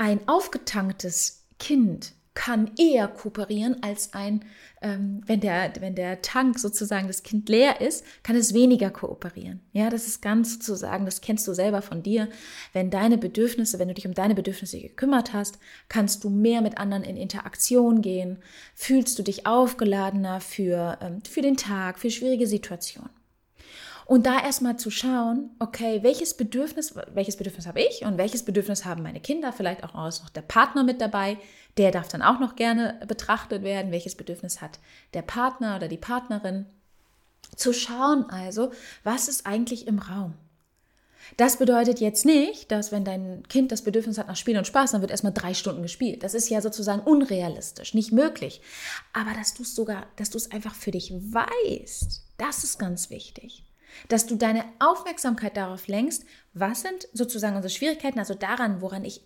ein 0.00 0.26
aufgetanktes 0.26 1.44
Kind 1.58 2.14
kann 2.32 2.70
eher 2.78 3.06
kooperieren 3.06 3.82
als 3.82 4.14
ein, 4.14 4.46
ähm, 4.80 5.20
wenn, 5.26 5.40
der, 5.40 5.72
wenn 5.80 5.94
der 5.94 6.22
Tank 6.22 6.58
sozusagen 6.58 7.06
das 7.06 7.22
Kind 7.22 7.50
leer 7.50 7.82
ist, 7.82 8.02
kann 8.22 8.34
es 8.34 8.54
weniger 8.54 8.88
kooperieren. 8.88 9.60
Ja, 9.74 9.90
das 9.90 10.06
ist 10.06 10.22
ganz 10.22 10.54
sozusagen, 10.54 11.04
das 11.04 11.20
kennst 11.20 11.46
du 11.46 11.52
selber 11.52 11.82
von 11.82 12.02
dir. 12.02 12.30
Wenn 12.72 12.88
deine 12.88 13.18
Bedürfnisse, 13.18 13.78
wenn 13.78 13.88
du 13.88 13.94
dich 13.94 14.06
um 14.06 14.14
deine 14.14 14.34
Bedürfnisse 14.34 14.80
gekümmert 14.80 15.34
hast, 15.34 15.58
kannst 15.90 16.24
du 16.24 16.30
mehr 16.30 16.62
mit 16.62 16.78
anderen 16.78 17.04
in 17.04 17.18
Interaktion 17.18 18.00
gehen, 18.00 18.38
fühlst 18.74 19.18
du 19.18 19.22
dich 19.22 19.46
aufgeladener 19.46 20.40
für, 20.40 20.96
ähm, 21.02 21.20
für 21.28 21.42
den 21.42 21.58
Tag, 21.58 21.98
für 21.98 22.10
schwierige 22.10 22.46
Situationen. 22.46 23.19
Und 24.10 24.26
da 24.26 24.42
erstmal 24.42 24.76
zu 24.76 24.90
schauen, 24.90 25.50
okay, 25.60 26.02
welches 26.02 26.34
Bedürfnis, 26.34 26.96
welches 27.14 27.36
Bedürfnis 27.36 27.68
habe 27.68 27.80
ich 27.80 28.04
und 28.04 28.18
welches 28.18 28.44
Bedürfnis 28.44 28.84
haben 28.84 29.04
meine 29.04 29.20
Kinder, 29.20 29.52
vielleicht 29.52 29.84
auch 29.84 29.94
noch 29.94 30.30
der 30.30 30.42
Partner 30.42 30.82
mit 30.82 31.00
dabei, 31.00 31.38
der 31.76 31.92
darf 31.92 32.08
dann 32.08 32.20
auch 32.20 32.40
noch 32.40 32.56
gerne 32.56 33.00
betrachtet 33.06 33.62
werden, 33.62 33.92
welches 33.92 34.16
Bedürfnis 34.16 34.60
hat 34.60 34.80
der 35.14 35.22
Partner 35.22 35.76
oder 35.76 35.86
die 35.86 35.96
Partnerin. 35.96 36.66
Zu 37.54 37.72
schauen 37.72 38.28
also, 38.28 38.72
was 39.04 39.28
ist 39.28 39.46
eigentlich 39.46 39.86
im 39.86 40.00
Raum? 40.00 40.34
Das 41.36 41.58
bedeutet 41.58 42.00
jetzt 42.00 42.26
nicht, 42.26 42.72
dass 42.72 42.90
wenn 42.90 43.04
dein 43.04 43.44
Kind 43.48 43.70
das 43.70 43.82
Bedürfnis 43.82 44.18
hat 44.18 44.26
nach 44.26 44.34
Spiel 44.34 44.58
und 44.58 44.66
Spaß, 44.66 44.90
dann 44.90 45.02
wird 45.02 45.12
erstmal 45.12 45.32
drei 45.32 45.54
Stunden 45.54 45.82
gespielt. 45.82 46.24
Das 46.24 46.34
ist 46.34 46.50
ja 46.50 46.60
sozusagen 46.60 47.02
unrealistisch, 47.02 47.94
nicht 47.94 48.10
möglich. 48.10 48.60
Aber 49.12 49.34
dass 49.38 49.54
du 49.54 49.62
es 49.62 49.76
sogar, 49.76 50.06
dass 50.16 50.30
du 50.30 50.36
es 50.36 50.50
einfach 50.50 50.74
für 50.74 50.90
dich 50.90 51.12
weißt, 51.12 52.22
das 52.38 52.64
ist 52.64 52.80
ganz 52.80 53.10
wichtig 53.10 53.62
dass 54.08 54.26
du 54.26 54.36
deine 54.36 54.64
Aufmerksamkeit 54.78 55.56
darauf 55.56 55.88
lenkst, 55.88 56.24
was 56.52 56.82
sind 56.82 57.08
sozusagen 57.12 57.56
unsere 57.56 57.72
Schwierigkeiten, 57.72 58.18
also 58.18 58.34
daran, 58.34 58.80
woran 58.80 59.04
ich, 59.04 59.22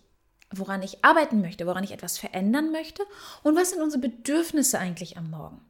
woran 0.51 0.83
ich 0.83 1.03
arbeiten 1.03 1.41
möchte, 1.41 1.65
woran 1.65 1.83
ich 1.83 1.91
etwas 1.91 2.17
verändern 2.17 2.71
möchte 2.71 3.03
und 3.43 3.55
was 3.55 3.71
sind 3.71 3.81
unsere 3.81 4.01
Bedürfnisse 4.01 4.79
eigentlich 4.79 5.17
am 5.17 5.29
Morgen. 5.29 5.61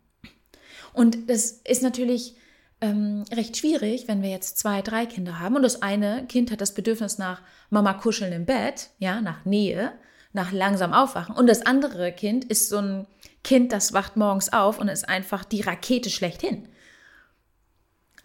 Und 0.94 1.30
das 1.30 1.52
ist 1.52 1.84
natürlich 1.84 2.36
ähm, 2.82 3.24
recht 3.32 3.58
schwierig, 3.58 4.08
wenn 4.08 4.22
wir 4.22 4.30
jetzt 4.30 4.58
zwei, 4.58 4.82
drei 4.82 5.06
Kinder 5.06 5.40
haben 5.40 5.56
und 5.56 5.64
das 5.64 5.82
eine 5.82 6.26
Kind 6.28 6.52
hat 6.52 6.62
das 6.62 6.74
Bedürfnis 6.74 7.18
nach 7.18 7.42
Mama 7.70 7.94
kuscheln 7.94 8.34
im 8.34 8.46
Bett, 8.46 8.90
ja, 9.00 9.22
nach 9.22 9.46
Nähe, 9.46 9.94
nach 10.34 10.52
langsam 10.52 10.94
aufwachen 10.94 11.36
und 11.36 11.48
das 11.48 11.66
andere 11.66 12.12
Kind 12.12 12.46
ist 12.46 12.70
so 12.70 12.78
ein 12.78 13.08
Kind, 13.44 13.72
das 13.72 13.94
wacht 13.94 14.18
morgens 14.18 14.52
auf 14.52 14.80
und 14.80 14.90
ist 14.90 15.08
einfach 15.08 15.46
die 15.46 15.62
Rakete 15.62 16.10
schlechthin 16.10 16.68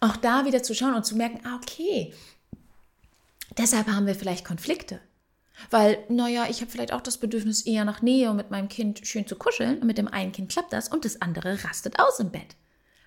Auch 0.01 0.17
da 0.17 0.45
wieder 0.45 0.63
zu 0.63 0.75
schauen 0.75 0.95
und 0.95 1.05
zu 1.05 1.15
merken, 1.15 1.39
ah, 1.45 1.55
okay, 1.55 2.13
deshalb 3.57 3.87
haben 3.87 4.07
wir 4.07 4.15
vielleicht 4.15 4.43
Konflikte. 4.43 4.99
Weil, 5.69 6.03
naja, 6.09 6.47
ich 6.49 6.61
habe 6.61 6.71
vielleicht 6.71 6.91
auch 6.91 7.01
das 7.01 7.19
Bedürfnis 7.19 7.61
eher 7.61 7.85
nach 7.85 8.01
Nähe 8.01 8.31
und 8.31 8.37
mit 8.37 8.49
meinem 8.49 8.67
Kind 8.67 9.05
schön 9.05 9.27
zu 9.27 9.35
kuscheln. 9.35 9.77
Und 9.79 9.85
mit 9.85 9.99
dem 9.99 10.07
einen 10.07 10.31
Kind 10.31 10.51
klappt 10.51 10.73
das 10.73 10.89
und 10.89 11.05
das 11.05 11.21
andere 11.21 11.63
rastet 11.63 11.99
aus 11.99 12.19
im 12.19 12.31
Bett. 12.31 12.55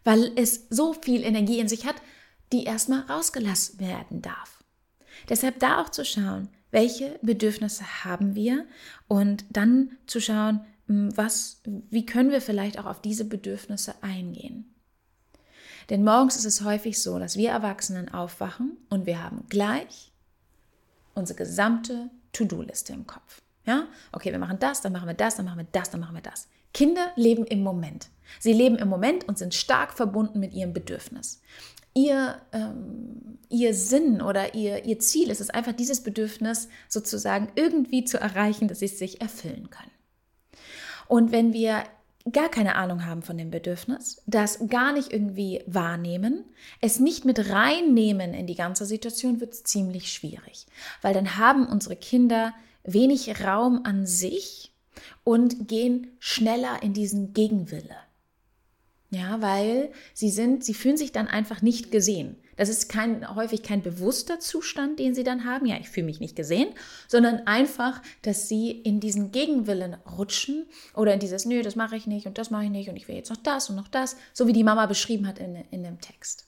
Weil 0.04 0.32
es 0.36 0.66
so 0.70 0.92
viel 0.92 1.24
Energie 1.24 1.58
in 1.58 1.68
sich 1.68 1.84
hat, 1.84 1.96
die 2.52 2.64
erstmal 2.64 3.00
rausgelassen 3.00 3.80
werden 3.80 4.22
darf. 4.22 4.62
Deshalb 5.28 5.58
da 5.58 5.80
auch 5.80 5.88
zu 5.88 6.04
schauen, 6.04 6.48
welche 6.70 7.18
Bedürfnisse 7.22 8.04
haben 8.04 8.34
wir 8.34 8.66
und 9.08 9.44
dann 9.50 9.96
zu 10.06 10.20
schauen, 10.20 10.64
hm, 10.86 11.16
was, 11.16 11.62
wie 11.64 12.06
können 12.06 12.30
wir 12.30 12.40
vielleicht 12.40 12.78
auch 12.78 12.86
auf 12.86 13.00
diese 13.00 13.24
Bedürfnisse 13.24 13.94
eingehen. 14.02 14.73
Denn 15.90 16.04
morgens 16.04 16.36
ist 16.36 16.44
es 16.44 16.62
häufig 16.62 17.02
so, 17.02 17.18
dass 17.18 17.36
wir 17.36 17.50
Erwachsenen 17.50 18.12
aufwachen 18.12 18.76
und 18.90 19.06
wir 19.06 19.22
haben 19.22 19.44
gleich 19.48 20.12
unsere 21.14 21.36
gesamte 21.36 22.10
To-Do-Liste 22.32 22.92
im 22.92 23.06
Kopf. 23.06 23.42
Ja, 23.66 23.86
okay, 24.12 24.32
wir 24.32 24.38
machen 24.38 24.58
das, 24.58 24.82
dann 24.82 24.92
machen 24.92 25.08
wir 25.08 25.14
das, 25.14 25.36
dann 25.36 25.46
machen 25.46 25.58
wir 25.58 25.66
das, 25.72 25.90
dann 25.90 26.00
machen 26.00 26.14
wir 26.14 26.22
das. 26.22 26.48
Kinder 26.72 27.12
leben 27.16 27.46
im 27.46 27.62
Moment. 27.62 28.08
Sie 28.40 28.52
leben 28.52 28.76
im 28.76 28.88
Moment 28.88 29.28
und 29.28 29.38
sind 29.38 29.54
stark 29.54 29.92
verbunden 29.92 30.40
mit 30.40 30.52
ihrem 30.52 30.72
Bedürfnis 30.72 31.40
ihr, 31.94 32.40
ähm, 32.52 33.38
ihr 33.48 33.72
Sinn 33.72 34.20
oder 34.20 34.54
ihr, 34.54 34.84
ihr 34.84 34.98
Ziel 34.98 35.30
ist 35.30 35.40
es 35.40 35.50
einfach, 35.50 35.72
dieses 35.72 36.02
Bedürfnis 36.02 36.68
sozusagen 36.88 37.48
irgendwie 37.54 38.04
zu 38.04 38.20
erreichen, 38.20 38.68
dass 38.68 38.80
sie 38.80 38.86
es 38.86 38.98
sich 38.98 39.20
erfüllen 39.20 39.70
können. 39.70 39.90
Und 41.06 41.32
wenn 41.32 41.52
wir 41.52 41.84
gar 42.32 42.48
keine 42.48 42.76
Ahnung 42.76 43.04
haben 43.04 43.22
von 43.22 43.36
dem 43.36 43.50
Bedürfnis, 43.50 44.22
das 44.26 44.58
gar 44.68 44.92
nicht 44.92 45.12
irgendwie 45.12 45.62
wahrnehmen, 45.66 46.44
es 46.80 46.98
nicht 46.98 47.24
mit 47.24 47.50
reinnehmen 47.50 48.32
in 48.32 48.46
die 48.46 48.54
ganze 48.54 48.86
Situation, 48.86 49.40
wird 49.40 49.52
es 49.52 49.64
ziemlich 49.64 50.12
schwierig. 50.12 50.66
Weil 51.02 51.14
dann 51.14 51.36
haben 51.36 51.66
unsere 51.66 51.96
Kinder 51.96 52.54
wenig 52.82 53.44
Raum 53.44 53.80
an 53.84 54.06
sich 54.06 54.72
und 55.22 55.68
gehen 55.68 56.16
schneller 56.18 56.82
in 56.82 56.94
diesen 56.94 57.34
Gegenwille. 57.34 57.96
Ja, 59.10 59.40
weil 59.42 59.92
sie 60.12 60.30
sind, 60.30 60.64
sie 60.64 60.74
fühlen 60.74 60.96
sich 60.96 61.12
dann 61.12 61.28
einfach 61.28 61.62
nicht 61.62 61.90
gesehen. 61.92 62.36
Das 62.56 62.68
ist 62.68 62.88
kein, 62.88 63.34
häufig 63.34 63.62
kein 63.62 63.82
bewusster 63.82 64.40
Zustand, 64.40 64.98
den 64.98 65.14
sie 65.14 65.24
dann 65.24 65.44
haben. 65.44 65.66
Ja, 65.66 65.76
ich 65.78 65.88
fühle 65.88 66.06
mich 66.06 66.20
nicht 66.20 66.36
gesehen, 66.36 66.68
sondern 67.08 67.46
einfach, 67.46 68.02
dass 68.22 68.48
sie 68.48 68.70
in 68.70 69.00
diesen 69.00 69.32
Gegenwillen 69.32 69.94
rutschen 70.18 70.66
oder 70.94 71.14
in 71.14 71.20
dieses, 71.20 71.44
nö, 71.44 71.62
das 71.62 71.76
mache 71.76 71.96
ich 71.96 72.06
nicht 72.06 72.26
und 72.26 72.38
das 72.38 72.50
mache 72.50 72.64
ich 72.64 72.70
nicht 72.70 72.88
und 72.88 72.96
ich 72.96 73.08
will 73.08 73.16
jetzt 73.16 73.30
noch 73.30 73.36
das 73.36 73.70
und 73.70 73.76
noch 73.76 73.88
das, 73.88 74.16
so 74.32 74.46
wie 74.46 74.52
die 74.52 74.64
Mama 74.64 74.86
beschrieben 74.86 75.26
hat 75.26 75.38
in, 75.38 75.56
in 75.70 75.82
dem 75.82 76.00
Text. 76.00 76.46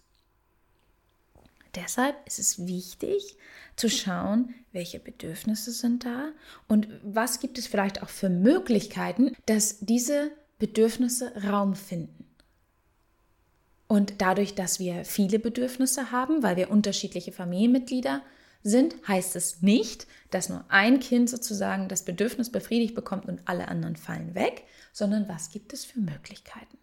Deshalb 1.75 2.17
ist 2.27 2.39
es 2.39 2.67
wichtig 2.67 3.37
zu 3.77 3.91
schauen, 3.91 4.55
welche 4.73 4.99
Bedürfnisse 4.99 5.71
sind 5.73 6.07
da 6.07 6.31
und 6.69 6.89
was 7.03 7.39
gibt 7.39 7.59
es 7.59 7.67
vielleicht 7.67 8.03
auch 8.03 8.09
für 8.09 8.31
Möglichkeiten, 8.31 9.37
dass 9.45 9.81
diese 9.81 10.31
Bedürfnisse 10.59 11.33
Raum 11.45 11.75
finden. 11.75 12.25
Und 13.88 14.14
dadurch, 14.19 14.55
dass 14.55 14.81
wir 14.81 15.05
viele 15.05 15.38
Bedürfnisse 15.38 16.11
haben, 16.11 16.43
weil 16.43 16.57
wir 16.57 16.71
unterschiedliche 16.71 17.33
Familienmitglieder 17.33 18.23
sind, 18.62 18.97
heißt 19.07 19.37
es 19.37 19.62
nicht, 19.62 20.07
dass 20.31 20.49
nur 20.49 20.64
ein 20.69 20.99
Kind 20.99 21.31
sozusagen 21.31 21.88
das 21.88 22.05
Bedürfnis 22.05 22.50
befriedigt 22.50 22.95
bekommt 22.95 23.26
und 23.26 23.40
alle 23.45 23.69
anderen 23.69 23.97
fallen 23.97 24.35
weg, 24.35 24.64
sondern 24.93 25.28
was 25.28 25.50
gibt 25.50 25.73
es 25.73 25.85
für 25.85 26.00
Möglichkeiten. 26.00 26.78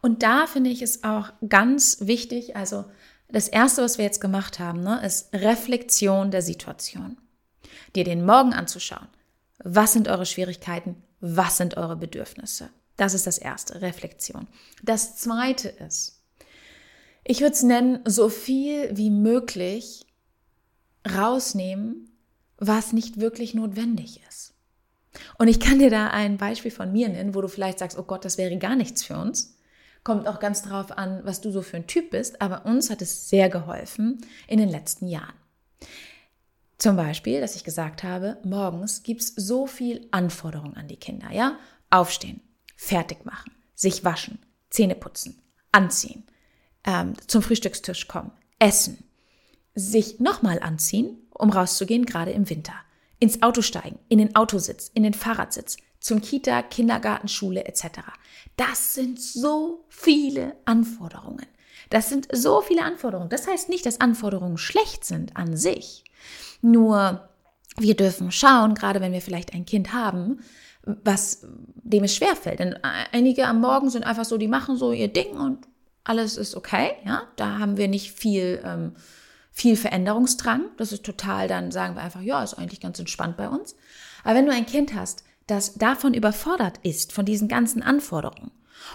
Und 0.00 0.22
da 0.22 0.46
finde 0.46 0.70
ich 0.70 0.82
es 0.82 1.02
auch 1.02 1.32
ganz 1.48 1.98
wichtig, 2.02 2.54
also 2.54 2.84
das 3.28 3.48
Erste, 3.48 3.82
was 3.82 3.98
wir 3.98 4.04
jetzt 4.04 4.20
gemacht 4.20 4.60
haben, 4.60 4.82
ne, 4.82 5.04
ist 5.04 5.34
Reflexion 5.34 6.30
der 6.30 6.42
Situation. 6.42 7.18
Dir 7.96 8.04
den 8.04 8.24
Morgen 8.24 8.52
anzuschauen. 8.52 9.08
Was 9.58 9.92
sind 9.92 10.06
eure 10.06 10.26
Schwierigkeiten? 10.26 11.02
Was 11.20 11.56
sind 11.56 11.76
eure 11.76 11.96
Bedürfnisse? 11.96 12.70
Das 12.96 13.14
ist 13.14 13.26
das 13.26 13.38
erste, 13.38 13.82
Reflexion. 13.82 14.46
Das 14.82 15.16
zweite 15.16 15.68
ist, 15.68 16.22
ich 17.24 17.40
würde 17.40 17.54
es 17.54 17.62
nennen, 17.62 18.00
so 18.04 18.28
viel 18.28 18.96
wie 18.96 19.10
möglich 19.10 20.06
rausnehmen, 21.08 22.10
was 22.58 22.92
nicht 22.92 23.20
wirklich 23.20 23.54
notwendig 23.54 24.20
ist. 24.28 24.54
Und 25.38 25.48
ich 25.48 25.60
kann 25.60 25.78
dir 25.78 25.90
da 25.90 26.08
ein 26.08 26.36
Beispiel 26.36 26.70
von 26.70 26.92
mir 26.92 27.08
nennen, 27.08 27.34
wo 27.34 27.40
du 27.40 27.48
vielleicht 27.48 27.78
sagst, 27.78 27.98
oh 27.98 28.02
Gott, 28.02 28.24
das 28.24 28.38
wäre 28.38 28.56
gar 28.58 28.76
nichts 28.76 29.04
für 29.04 29.16
uns. 29.16 29.58
Kommt 30.04 30.28
auch 30.28 30.38
ganz 30.38 30.62
drauf 30.62 30.96
an, 30.96 31.20
was 31.24 31.40
du 31.40 31.50
so 31.50 31.62
für 31.62 31.78
ein 31.78 31.86
Typ 31.86 32.10
bist, 32.10 32.40
aber 32.40 32.64
uns 32.64 32.90
hat 32.90 33.02
es 33.02 33.28
sehr 33.28 33.48
geholfen 33.48 34.18
in 34.46 34.58
den 34.58 34.68
letzten 34.68 35.08
Jahren. 35.08 35.34
Zum 36.78 36.96
Beispiel, 36.96 37.40
dass 37.40 37.56
ich 37.56 37.64
gesagt 37.64 38.02
habe, 38.02 38.36
morgens 38.44 39.02
gibt 39.02 39.22
es 39.22 39.34
so 39.34 39.66
viel 39.66 40.06
Anforderungen 40.10 40.76
an 40.76 40.88
die 40.88 40.98
Kinder, 40.98 41.32
ja? 41.32 41.58
Aufstehen, 41.90 42.40
fertig 42.76 43.24
machen, 43.24 43.52
sich 43.74 44.04
waschen, 44.04 44.38
Zähne 44.70 44.94
putzen, 44.94 45.42
anziehen, 45.72 46.24
ähm, 46.84 47.14
zum 47.26 47.42
Frühstückstisch 47.42 48.06
kommen, 48.08 48.32
essen, 48.58 49.04
sich 49.74 50.20
nochmal 50.20 50.60
anziehen, 50.60 51.18
um 51.30 51.50
rauszugehen, 51.50 52.06
gerade 52.06 52.30
im 52.30 52.48
Winter, 52.48 52.74
ins 53.18 53.42
Auto 53.42 53.62
steigen, 53.62 53.98
in 54.08 54.18
den 54.18 54.36
Autositz, 54.36 54.90
in 54.94 55.02
den 55.02 55.14
Fahrradsitz, 55.14 55.76
zum 56.00 56.20
Kita, 56.20 56.62
Kindergarten, 56.62 57.28
Schule 57.28 57.64
etc. 57.64 58.00
Das 58.56 58.94
sind 58.94 59.20
so 59.20 59.84
viele 59.88 60.56
Anforderungen. 60.64 61.46
Das 61.90 62.08
sind 62.08 62.28
so 62.32 62.60
viele 62.62 62.82
Anforderungen. 62.82 63.28
Das 63.28 63.46
heißt 63.46 63.68
nicht, 63.68 63.86
dass 63.86 64.00
Anforderungen 64.00 64.58
schlecht 64.58 65.04
sind 65.04 65.36
an 65.36 65.56
sich. 65.56 66.04
Nur 66.62 67.28
wir 67.76 67.94
dürfen 67.94 68.32
schauen, 68.32 68.74
gerade 68.74 69.00
wenn 69.00 69.12
wir 69.12 69.20
vielleicht 69.20 69.52
ein 69.52 69.66
Kind 69.66 69.92
haben, 69.92 70.40
was 70.86 71.46
dem 71.74 72.04
es 72.04 72.14
schwerfällt. 72.14 72.60
Denn 72.60 72.78
einige 73.12 73.46
am 73.46 73.60
Morgen 73.60 73.90
sind 73.90 74.04
einfach 74.04 74.24
so, 74.24 74.38
die 74.38 74.48
machen 74.48 74.76
so 74.76 74.92
ihr 74.92 75.08
Ding 75.08 75.36
und 75.36 75.66
alles 76.04 76.36
ist 76.36 76.54
okay. 76.54 76.92
Ja, 77.04 77.24
da 77.36 77.58
haben 77.58 77.76
wir 77.76 77.88
nicht 77.88 78.12
viel, 78.12 78.62
ähm, 78.64 78.92
viel 79.52 79.76
Veränderungsdrang. 79.76 80.62
Das 80.76 80.92
ist 80.92 81.04
total, 81.04 81.48
dann 81.48 81.72
sagen 81.72 81.96
wir 81.96 82.02
einfach, 82.02 82.22
ja, 82.22 82.42
ist 82.42 82.54
eigentlich 82.54 82.80
ganz 82.80 82.98
entspannt 82.98 83.36
bei 83.36 83.48
uns. 83.48 83.74
Aber 84.22 84.36
wenn 84.36 84.46
du 84.46 84.52
ein 84.52 84.66
Kind 84.66 84.94
hast, 84.94 85.24
das 85.46 85.74
davon 85.74 86.14
überfordert 86.14 86.78
ist, 86.82 87.12
von 87.12 87.24
diesen 87.24 87.48
ganzen 87.48 87.82
Anforderungen, 87.82 88.52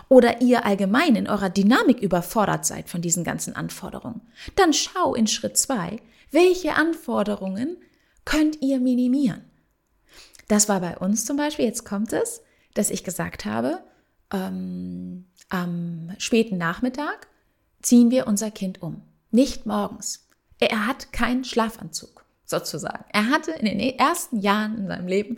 oder 0.08 0.42
ihr 0.42 0.66
allgemein 0.66 1.16
in 1.16 1.28
eurer 1.28 1.50
Dynamik 1.50 2.00
überfordert 2.00 2.66
seid 2.66 2.90
von 2.90 3.02
diesen 3.02 3.24
ganzen 3.24 3.56
Anforderungen, 3.56 4.22
dann 4.56 4.74
schau 4.74 5.16
in 5.16 5.28
Schritt 5.28 5.58
zwei, 5.58 5.98
welche 6.32 6.76
Anforderungen 6.76 7.78
könnt 8.24 8.62
ihr 8.62 8.80
minimieren. 8.80 9.51
Das 10.52 10.68
war 10.68 10.82
bei 10.82 10.98
uns 10.98 11.24
zum 11.24 11.38
Beispiel, 11.38 11.64
jetzt 11.64 11.86
kommt 11.86 12.12
es, 12.12 12.42
dass 12.74 12.90
ich 12.90 13.06
gesagt 13.06 13.46
habe, 13.46 13.80
ähm, 14.34 15.24
am 15.48 16.12
späten 16.18 16.58
Nachmittag 16.58 17.30
ziehen 17.82 18.12
wir 18.12 18.28
unser 18.28 18.52
Kind 18.52 18.82
um. 18.82 19.02
Nicht 19.30 19.66
morgens. 19.66 20.28
Er 20.60 20.88
hat 20.88 21.14
keinen 21.14 21.46
Schlafanzug, 21.46 22.26
sozusagen. 22.44 23.06
Er 23.14 23.30
hatte 23.30 23.52
in 23.52 23.64
den 23.66 23.80
ersten 23.80 24.42
Jahren 24.42 24.78
in 24.78 24.88
seinem 24.88 25.08
Leben 25.08 25.38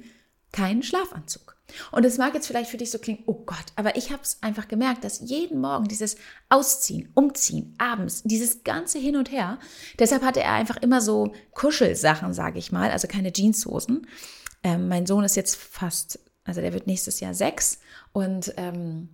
keinen 0.51 0.81
Schlafanzug. 0.81 1.57
Und 1.91 2.05
es 2.05 2.17
mag 2.17 2.33
jetzt 2.33 2.47
vielleicht 2.47 2.71
für 2.71 2.77
dich 2.77 2.89
so 2.89 2.97
klingen, 2.97 3.21
oh 3.27 3.43
Gott, 3.45 3.65
aber 3.75 3.95
ich 3.95 4.11
habe 4.11 4.23
es 4.23 4.39
einfach 4.41 4.67
gemerkt, 4.67 5.03
dass 5.03 5.19
jeden 5.19 5.61
Morgen 5.61 5.87
dieses 5.87 6.15
Ausziehen, 6.49 7.09
Umziehen, 7.13 7.75
abends, 7.77 8.23
dieses 8.23 8.63
ganze 8.63 8.97
Hin 8.97 9.15
und 9.15 9.31
Her, 9.31 9.59
deshalb 9.99 10.23
hatte 10.23 10.41
er 10.41 10.53
einfach 10.53 10.77
immer 10.77 11.01
so 11.01 11.33
Kuschelsachen, 11.51 12.33
sage 12.33 12.57
ich 12.57 12.71
mal, 12.71 12.89
also 12.89 13.07
keine 13.07 13.31
Jeanshosen. 13.31 14.07
Ähm, 14.63 14.87
mein 14.87 15.05
Sohn 15.05 15.23
ist 15.23 15.35
jetzt 15.35 15.55
fast, 15.55 16.19
also 16.43 16.61
der 16.61 16.73
wird 16.73 16.87
nächstes 16.87 17.19
Jahr 17.19 17.33
sechs 17.33 17.79
und 18.11 18.53
ähm, 18.57 19.09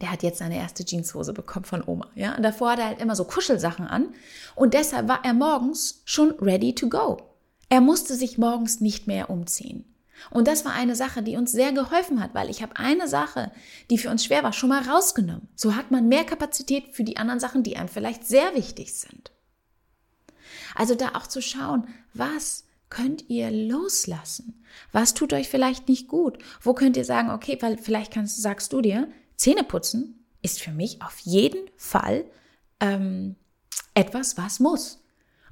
der 0.00 0.10
hat 0.10 0.22
jetzt 0.22 0.38
seine 0.38 0.56
erste 0.56 0.84
Jeanshose 0.84 1.32
bekommen 1.32 1.64
von 1.64 1.82
Oma. 1.86 2.10
Ja? 2.14 2.34
Und 2.34 2.42
davor 2.42 2.72
hat 2.72 2.78
er 2.78 2.86
halt 2.86 3.00
immer 3.00 3.16
so 3.16 3.24
Kuschelsachen 3.24 3.86
an 3.86 4.08
und 4.54 4.74
deshalb 4.74 5.08
war 5.08 5.24
er 5.24 5.34
morgens 5.34 6.02
schon 6.04 6.30
ready 6.40 6.74
to 6.74 6.88
go. 6.88 7.18
Er 7.68 7.80
musste 7.80 8.14
sich 8.14 8.38
morgens 8.38 8.80
nicht 8.80 9.06
mehr 9.06 9.30
umziehen. 9.30 9.84
Und 10.30 10.48
das 10.48 10.64
war 10.64 10.72
eine 10.72 10.96
Sache, 10.96 11.22
die 11.22 11.36
uns 11.36 11.52
sehr 11.52 11.72
geholfen 11.72 12.22
hat, 12.22 12.34
weil 12.34 12.48
ich 12.48 12.62
habe 12.62 12.76
eine 12.76 13.08
Sache, 13.08 13.50
die 13.90 13.98
für 13.98 14.10
uns 14.10 14.24
schwer 14.24 14.42
war, 14.42 14.52
schon 14.52 14.68
mal 14.68 14.82
rausgenommen. 14.82 15.48
So 15.54 15.74
hat 15.74 15.90
man 15.90 16.08
mehr 16.08 16.24
Kapazität 16.24 16.94
für 16.94 17.04
die 17.04 17.16
anderen 17.16 17.40
Sachen, 17.40 17.62
die 17.62 17.76
einem 17.76 17.88
vielleicht 17.88 18.26
sehr 18.26 18.54
wichtig 18.54 18.94
sind. 18.94 19.32
Also 20.74 20.94
da 20.94 21.10
auch 21.14 21.26
zu 21.26 21.42
schauen, 21.42 21.86
was 22.14 22.64
könnt 22.90 23.28
ihr 23.28 23.50
loslassen? 23.50 24.62
Was 24.92 25.14
tut 25.14 25.32
euch 25.32 25.48
vielleicht 25.48 25.88
nicht 25.88 26.08
gut? 26.08 26.38
Wo 26.60 26.74
könnt 26.74 26.96
ihr 26.96 27.04
sagen, 27.04 27.30
okay, 27.30 27.58
weil 27.60 27.78
vielleicht 27.78 28.12
kannst, 28.12 28.40
sagst 28.40 28.72
du 28.72 28.80
dir, 28.80 29.08
Zähneputzen 29.36 30.24
ist 30.42 30.62
für 30.62 30.72
mich 30.72 31.02
auf 31.02 31.18
jeden 31.20 31.70
Fall 31.76 32.24
ähm, 32.80 33.36
etwas, 33.94 34.36
was 34.36 34.60
muss. 34.60 35.00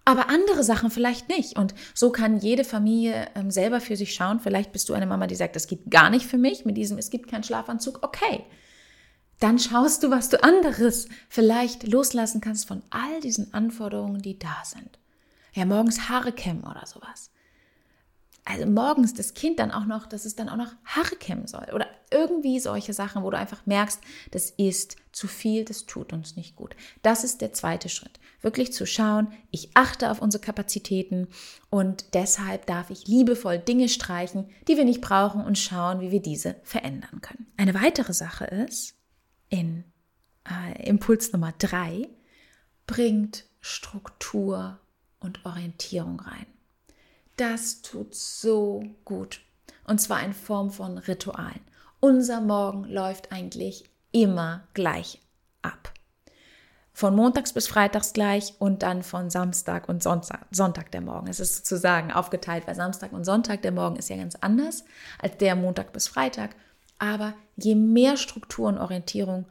Aber 0.05 0.29
andere 0.29 0.65
Sachen 0.65 0.91
vielleicht 0.91 1.29
nicht. 1.29 1.57
Und 1.57 1.75
so 1.95 2.11
kann 2.11 2.39
jede 2.39 2.65
Familie 2.65 3.29
ähm, 3.35 3.51
selber 3.51 3.81
für 3.81 3.97
sich 3.97 4.15
schauen. 4.15 4.41
Vielleicht 4.41 4.73
bist 4.73 4.89
du 4.89 4.95
eine 4.95 5.07
Mama, 5.07 5.27
die 5.29 5.37
sagt, 5.37 5.55
das 5.55 5.69
geht 5.69 5.91
gar 5.91 6.11
nicht 6.11 6.27
für 6.27 6.39
mich 6.39 6.65
mit 6.65 6.77
diesem, 6.77 6.99
es 6.99 7.11
gibt 7.11 7.31
keinen 7.31 7.45
Schlafanzug. 7.45 8.01
Okay. 8.03 8.45
dann 9.39 9.59
schaust 9.59 10.03
du, 10.05 10.11
was 10.11 10.29
du 10.29 10.43
anderes 10.43 11.09
vielleicht 11.29 11.87
loslassen 11.89 12.41
kannst 12.41 12.69
von 12.69 12.83
all 12.91 13.21
diesen 13.21 13.53
Anforderungen, 13.53 14.23
die 14.23 14.39
da 14.39 14.62
sind. 14.65 14.99
Ja, 15.53 15.65
morgens 15.65 16.09
Haare 16.09 16.33
kämmen 16.33 16.65
oder 16.65 16.87
sowas 16.87 17.33
also 18.45 18.67
morgens 18.67 19.15
das 19.15 19.35
Kind 19.35 19.59
dann 19.61 19.71
auch 19.71 19.87
noch, 19.87 20.07
dass 20.07 20.25
es 20.25 20.35
dann 20.35 20.49
auch 20.49 20.57
noch 20.57 20.73
Haare 20.85 21.17
kämmen 21.17 21.47
soll 21.47 21.67
oder 21.73 21.87
irgendwie 22.11 22.59
solche 22.59 22.93
Sachen, 22.93 23.23
wo 23.23 23.31
du 23.31 23.39
einfach 23.39 23.67
merkst, 23.67 24.01
das 24.33 24.51
ist 24.51 24.97
zu 25.13 25.29
viel, 25.29 25.65
das 25.65 25.87
tut 25.87 26.13
uns 26.13 26.37
nicht 26.37 26.57
gut. 26.57 26.75
Das 27.03 27.25
ist 27.25 27.41
der 27.41 27.53
zweite 27.53 27.89
Schritt. 27.89 28.19
Wirklich 28.41 28.73
zu 28.73 28.85
schauen, 28.85 29.29
ich 29.51 29.71
achte 29.75 30.11
auf 30.11 30.21
unsere 30.21 30.43
Kapazitäten 30.43 31.29
und 31.71 32.15
deshalb 32.15 32.67
darf 32.67 32.91
ich 32.91 33.07
liebevoll 33.07 33.59
Dinge 33.59 33.89
streichen, 33.89 34.51
die 34.67 34.77
wir 34.77 34.85
nicht 34.85 35.01
brauchen 35.01 35.45
und 35.45 35.59
schauen, 35.59 36.01
wie 36.01 36.11
wir 36.11 36.21
diese 36.21 36.57
verändern 36.65 37.21
können. 37.21 37.47
Eine 37.57 37.75
weitere 37.75 38.13
Sache 38.13 38.47
ist, 38.47 38.97
in 39.49 39.85
äh, 40.49 40.89
Impuls 40.89 41.33
Nummer 41.33 41.55
drei, 41.57 42.09
bringt 42.87 43.47
Struktur 43.61 44.82
und 45.23 45.45
Orientierung 45.45 46.21
rein. 46.21 46.47
Das 47.37 47.83
tut 47.83 48.14
so 48.14 48.85
gut. 49.05 49.41
Und 49.85 50.00
zwar 50.00 50.23
in 50.23 50.33
Form 50.33 50.71
von 50.71 50.99
Ritualen. 50.99 51.61
Unser 52.00 52.41
Morgen 52.41 52.85
läuft 52.85 53.33
eigentlich 53.33 53.85
immer 54.12 54.69
gleich 54.75 55.21
ab. 55.62 55.93
Von 56.93 57.17
montags 57.17 57.52
bis 57.52 57.69
freitags 57.69 58.12
gleich 58.12 58.55
und 58.59 58.83
dann 58.83 59.02
von 59.02 59.31
Samstag 59.31 59.88
und 59.88 60.02
Sonntag, 60.02 60.47
Sonntag 60.50 60.93
der 60.93 61.00
Morgen. 61.00 61.29
Es 61.29 61.41
ist 61.41 61.57
sozusagen 61.57 62.12
aufgeteilt, 62.12 62.67
weil 62.67 62.75
Samstag 62.75 63.12
und 63.12 63.25
Sonntag 63.25 63.62
der 63.62 63.73
Morgen 63.73 63.97
ist 63.97 64.11
ja 64.11 64.17
ganz 64.17 64.37
anders 64.37 64.85
als 65.19 65.38
der 65.38 65.57
Montag 65.57 65.93
bis 65.93 66.07
Freitag. 66.07 66.55
Aber 66.99 67.35
je 67.57 67.75
mehr 67.75 68.17
Struktur 68.17 68.69
und 68.69 68.79
Orientierung 68.79 69.47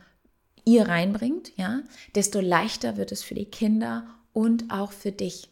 ihr 0.63 0.87
reinbringt, 0.87 1.57
ja, 1.57 1.81
desto 2.13 2.39
leichter 2.39 2.95
wird 2.95 3.11
es 3.11 3.23
für 3.23 3.33
die 3.33 3.49
Kinder 3.49 4.05
und 4.33 4.71
auch 4.71 4.91
für 4.91 5.11
dich. 5.11 5.49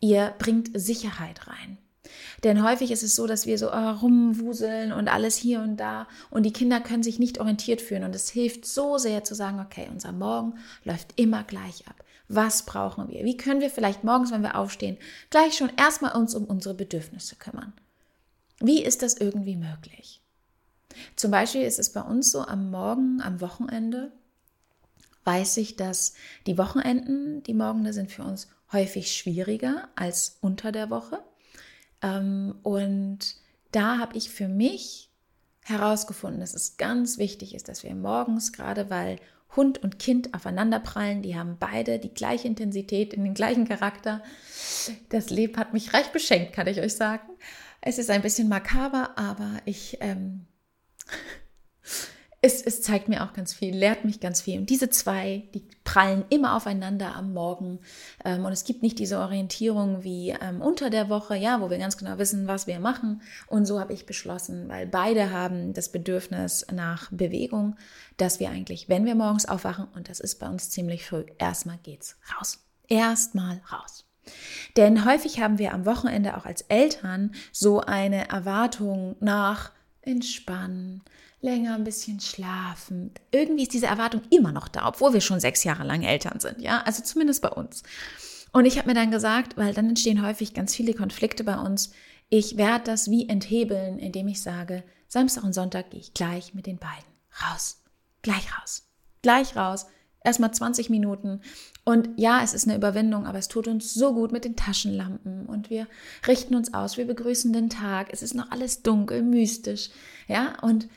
Ihr 0.00 0.34
bringt 0.38 0.70
Sicherheit 0.74 1.46
rein. 1.46 1.78
Denn 2.44 2.62
häufig 2.62 2.90
ist 2.90 3.02
es 3.02 3.16
so, 3.16 3.26
dass 3.26 3.46
wir 3.46 3.58
so 3.58 3.72
oh, 3.72 3.90
rumwuseln 3.90 4.92
und 4.92 5.08
alles 5.08 5.36
hier 5.36 5.60
und 5.60 5.76
da 5.76 6.06
und 6.30 6.44
die 6.44 6.52
Kinder 6.52 6.80
können 6.80 7.02
sich 7.02 7.18
nicht 7.18 7.40
orientiert 7.40 7.80
fühlen. 7.80 8.04
Und 8.04 8.14
es 8.14 8.30
hilft 8.30 8.64
so 8.64 8.98
sehr 8.98 9.24
zu 9.24 9.34
sagen, 9.34 9.60
okay, 9.60 9.88
unser 9.90 10.12
Morgen 10.12 10.54
läuft 10.84 11.18
immer 11.18 11.42
gleich 11.42 11.86
ab. 11.88 12.04
Was 12.28 12.64
brauchen 12.64 13.08
wir? 13.08 13.24
Wie 13.24 13.36
können 13.36 13.60
wir 13.60 13.70
vielleicht 13.70 14.04
morgens, 14.04 14.30
wenn 14.30 14.42
wir 14.42 14.56
aufstehen, 14.56 14.98
gleich 15.30 15.56
schon 15.56 15.72
erstmal 15.76 16.14
uns 16.14 16.34
um 16.34 16.44
unsere 16.44 16.74
Bedürfnisse 16.74 17.36
kümmern? 17.36 17.72
Wie 18.60 18.82
ist 18.82 19.02
das 19.02 19.16
irgendwie 19.16 19.56
möglich? 19.56 20.20
Zum 21.16 21.30
Beispiel 21.30 21.62
ist 21.62 21.78
es 21.78 21.92
bei 21.92 22.02
uns 22.02 22.30
so 22.30 22.40
am 22.40 22.70
Morgen, 22.70 23.20
am 23.22 23.40
Wochenende, 23.40 24.12
weiß 25.24 25.56
ich, 25.58 25.76
dass 25.76 26.14
die 26.46 26.58
Wochenenden, 26.58 27.42
die 27.42 27.54
Morgende 27.54 27.92
sind 27.92 28.10
für 28.10 28.22
uns 28.22 28.48
häufig 28.72 29.14
schwieriger 29.14 29.88
als 29.96 30.38
unter 30.40 30.72
der 30.72 30.90
Woche. 30.90 31.22
Ähm, 32.02 32.56
und 32.62 33.36
da 33.72 33.98
habe 33.98 34.16
ich 34.16 34.30
für 34.30 34.48
mich 34.48 35.10
herausgefunden, 35.64 36.40
dass 36.40 36.54
es 36.54 36.76
ganz 36.76 37.18
wichtig 37.18 37.54
ist, 37.54 37.68
dass 37.68 37.82
wir 37.82 37.94
morgens, 37.94 38.52
gerade 38.52 38.90
weil 38.90 39.18
Hund 39.56 39.82
und 39.82 39.98
Kind 39.98 40.34
aufeinanderprallen, 40.34 41.22
die 41.22 41.36
haben 41.36 41.56
beide 41.58 41.98
die 41.98 42.12
gleiche 42.12 42.48
Intensität, 42.48 43.14
in 43.14 43.24
den 43.24 43.34
gleichen 43.34 43.66
Charakter. 43.66 44.22
Das 45.08 45.30
Leben 45.30 45.56
hat 45.56 45.72
mich 45.72 45.94
reich 45.94 46.12
beschenkt, 46.12 46.52
kann 46.52 46.66
ich 46.66 46.80
euch 46.80 46.94
sagen. 46.94 47.28
Es 47.80 47.98
ist 47.98 48.10
ein 48.10 48.22
bisschen 48.22 48.48
makaber, 48.48 49.16
aber 49.16 49.58
ich 49.64 49.98
ähm, 50.00 50.46
es, 52.40 52.62
es 52.62 52.82
zeigt 52.82 53.08
mir 53.08 53.24
auch 53.24 53.32
ganz 53.32 53.52
viel, 53.52 53.74
lehrt 53.74 54.04
mich 54.04 54.20
ganz 54.20 54.40
viel. 54.40 54.60
Und 54.60 54.70
diese 54.70 54.90
zwei, 54.90 55.48
die 55.54 55.64
prallen 55.82 56.24
immer 56.30 56.54
aufeinander 56.54 57.16
am 57.16 57.32
Morgen. 57.32 57.80
Ähm, 58.24 58.44
und 58.44 58.52
es 58.52 58.64
gibt 58.64 58.82
nicht 58.82 59.00
diese 59.00 59.18
Orientierung 59.18 60.04
wie 60.04 60.30
ähm, 60.40 60.60
unter 60.60 60.88
der 60.88 61.08
Woche, 61.08 61.36
ja, 61.36 61.60
wo 61.60 61.68
wir 61.68 61.78
ganz 61.78 61.96
genau 61.96 62.18
wissen, 62.18 62.46
was 62.46 62.68
wir 62.68 62.78
machen. 62.78 63.22
Und 63.48 63.66
so 63.66 63.80
habe 63.80 63.92
ich 63.92 64.06
beschlossen, 64.06 64.68
weil 64.68 64.86
beide 64.86 65.32
haben 65.32 65.72
das 65.72 65.90
Bedürfnis 65.90 66.64
nach 66.72 67.10
Bewegung, 67.10 67.76
dass 68.18 68.38
wir 68.38 68.50
eigentlich, 68.50 68.88
wenn 68.88 69.04
wir 69.04 69.16
morgens 69.16 69.46
aufwachen, 69.46 69.88
und 69.96 70.08
das 70.08 70.20
ist 70.20 70.36
bei 70.38 70.48
uns 70.48 70.70
ziemlich 70.70 71.06
früh, 71.06 71.24
erstmal 71.38 71.78
geht's 71.82 72.16
raus. 72.36 72.60
Erstmal 72.86 73.60
raus. 73.72 74.04
Denn 74.76 75.04
häufig 75.04 75.40
haben 75.40 75.58
wir 75.58 75.72
am 75.74 75.86
Wochenende 75.86 76.36
auch 76.36 76.46
als 76.46 76.62
Eltern 76.62 77.32
so 77.50 77.80
eine 77.80 78.28
Erwartung 78.28 79.16
nach 79.20 79.72
Entspannen, 80.02 81.02
länger 81.40 81.74
ein 81.74 81.84
bisschen 81.84 82.20
schlafen. 82.20 83.12
Irgendwie 83.30 83.62
ist 83.62 83.72
diese 83.72 83.86
Erwartung 83.86 84.22
immer 84.30 84.52
noch 84.52 84.68
da, 84.68 84.88
obwohl 84.88 85.12
wir 85.12 85.20
schon 85.20 85.40
sechs 85.40 85.64
Jahre 85.64 85.84
lang 85.84 86.02
Eltern 86.02 86.40
sind, 86.40 86.60
ja, 86.60 86.82
also 86.82 87.02
zumindest 87.02 87.42
bei 87.42 87.50
uns. 87.50 87.82
Und 88.52 88.64
ich 88.64 88.78
habe 88.78 88.88
mir 88.88 88.94
dann 88.94 89.10
gesagt, 89.10 89.56
weil 89.56 89.74
dann 89.74 89.88
entstehen 89.88 90.26
häufig 90.26 90.54
ganz 90.54 90.74
viele 90.74 90.94
Konflikte 90.94 91.44
bei 91.44 91.58
uns, 91.58 91.92
ich 92.30 92.56
werde 92.56 92.84
das 92.84 93.10
wie 93.10 93.28
enthebeln, 93.28 93.98
indem 93.98 94.28
ich 94.28 94.42
sage, 94.42 94.84
Samstag 95.06 95.44
und 95.44 95.54
Sonntag 95.54 95.90
gehe 95.90 96.00
ich 96.00 96.12
gleich 96.12 96.54
mit 96.54 96.66
den 96.66 96.78
beiden 96.78 97.08
raus. 97.42 97.82
Gleich 98.22 98.46
raus. 98.60 98.88
Gleich 99.22 99.56
raus. 99.56 99.86
Erstmal 100.22 100.52
20 100.52 100.90
Minuten. 100.90 101.40
Und 101.84 102.10
ja, 102.16 102.42
es 102.42 102.52
ist 102.52 102.66
eine 102.66 102.76
Überwindung, 102.76 103.26
aber 103.26 103.38
es 103.38 103.48
tut 103.48 103.68
uns 103.68 103.94
so 103.94 104.12
gut 104.12 104.32
mit 104.32 104.44
den 104.44 104.56
Taschenlampen 104.56 105.46
und 105.46 105.70
wir 105.70 105.86
richten 106.26 106.54
uns 106.54 106.74
aus, 106.74 106.98
wir 106.98 107.06
begrüßen 107.06 107.52
den 107.52 107.70
Tag. 107.70 108.08
Es 108.12 108.22
ist 108.22 108.34
noch 108.34 108.50
alles 108.50 108.82
dunkel, 108.82 109.22
mystisch. 109.22 109.88
Ja, 110.26 110.58
und 110.60 110.88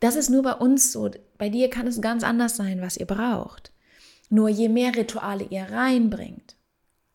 das 0.00 0.16
ist 0.16 0.30
nur 0.30 0.42
bei 0.42 0.54
uns 0.54 0.92
so. 0.92 1.10
Bei 1.38 1.48
dir 1.48 1.70
kann 1.70 1.86
es 1.86 2.00
ganz 2.00 2.22
anders 2.22 2.56
sein, 2.56 2.80
was 2.80 2.96
ihr 2.96 3.06
braucht. 3.06 3.72
Nur 4.30 4.48
je 4.48 4.68
mehr 4.68 4.94
Rituale 4.94 5.44
ihr 5.44 5.64
reinbringt, 5.70 6.56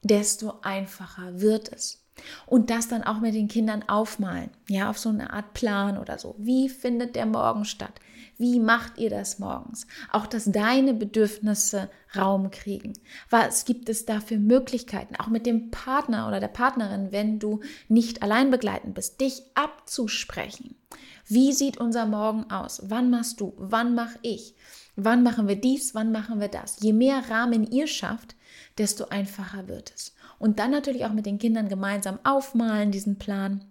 desto 0.02 0.60
einfacher 0.62 1.40
wird 1.40 1.72
es. 1.72 2.00
Und 2.46 2.70
das 2.70 2.88
dann 2.88 3.04
auch 3.04 3.20
mit 3.20 3.34
den 3.34 3.48
Kindern 3.48 3.84
aufmalen, 3.88 4.52
ja, 4.70 4.90
auf 4.90 5.00
so 5.00 5.10
eine 5.10 5.34
Art 5.34 5.54
Plan 5.54 5.98
oder 5.98 6.20
so. 6.20 6.36
Wie 6.38 6.70
findet 6.70 7.16
der 7.16 7.26
Morgen 7.26 7.66
statt? 7.66 7.94
Wie 8.38 8.60
macht 8.60 8.98
ihr 8.98 9.10
das 9.10 9.40
morgens? 9.40 9.88
Auch, 10.12 10.26
dass 10.26 10.46
deine 10.46 10.94
Bedürfnisse 10.94 11.90
Raum 12.16 12.52
kriegen. 12.52 12.94
Was 13.30 13.66
gibt 13.66 13.90
es 13.90 14.06
da 14.06 14.22
für 14.22 14.38
Möglichkeiten? 14.38 15.16
Auch 15.16 15.28
mit 15.28 15.46
dem 15.46 15.72
Partner 15.72 16.28
oder 16.28 16.40
der 16.40 16.48
Partnerin, 16.48 17.12
wenn 17.12 17.40
du 17.40 17.62
nicht 17.88 18.24
allein 18.24 18.52
begleitend 18.52 18.96
bist, 18.96 19.22
dich 19.22 19.44
abzusprechen. 19.54 20.76
Wie 21.28 21.54
sieht 21.54 21.78
unser 21.78 22.06
Morgen 22.06 22.50
aus? 22.52 22.82
Wann 22.86 23.10
machst 23.10 23.40
du? 23.40 23.54
Wann 23.58 23.96
mache 23.96 24.20
ich? 24.22 24.56
Wann 24.96 25.24
machen 25.24 25.48
wir 25.48 25.56
dies? 25.56 25.96
Wann 25.96 26.12
machen 26.12 26.40
wir 26.40 26.50
das? 26.50 26.78
Je 26.82 26.94
mehr 26.94 27.30
Rahmen 27.30 27.70
ihr 27.72 27.88
schafft, 27.88 28.36
desto 28.78 29.06
einfacher 29.06 29.68
wird 29.68 29.94
es. 29.96 30.14
Und 30.40 30.60
dann 30.60 30.72
natürlich 30.72 31.06
auch 31.06 31.14
mit 31.14 31.26
den 31.26 31.40
Kindern 31.40 31.70
gemeinsam 31.70 32.20
aufmalen, 32.24 32.92
diesen 32.92 33.18
Plan. 33.18 33.66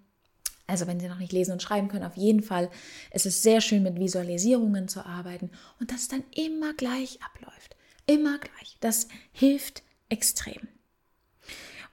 Also 0.66 0.86
wenn 0.86 1.00
sie 1.00 1.08
noch 1.08 1.18
nicht 1.18 1.32
lesen 1.32 1.52
und 1.52 1.62
schreiben 1.62 1.88
können, 1.88 2.04
auf 2.04 2.16
jeden 2.16 2.42
Fall. 2.42 2.70
Es 3.10 3.26
ist 3.26 3.42
sehr 3.42 3.60
schön 3.60 3.82
mit 3.82 3.98
Visualisierungen 3.98 4.88
zu 4.88 5.04
arbeiten 5.04 5.50
und 5.78 5.92
dass 5.92 6.02
es 6.02 6.08
dann 6.08 6.24
immer 6.34 6.72
gleich 6.74 7.18
abläuft. 7.22 7.76
Immer 8.06 8.38
gleich. 8.38 8.76
Das 8.80 9.08
hilft 9.32 9.82
extrem. 10.08 10.68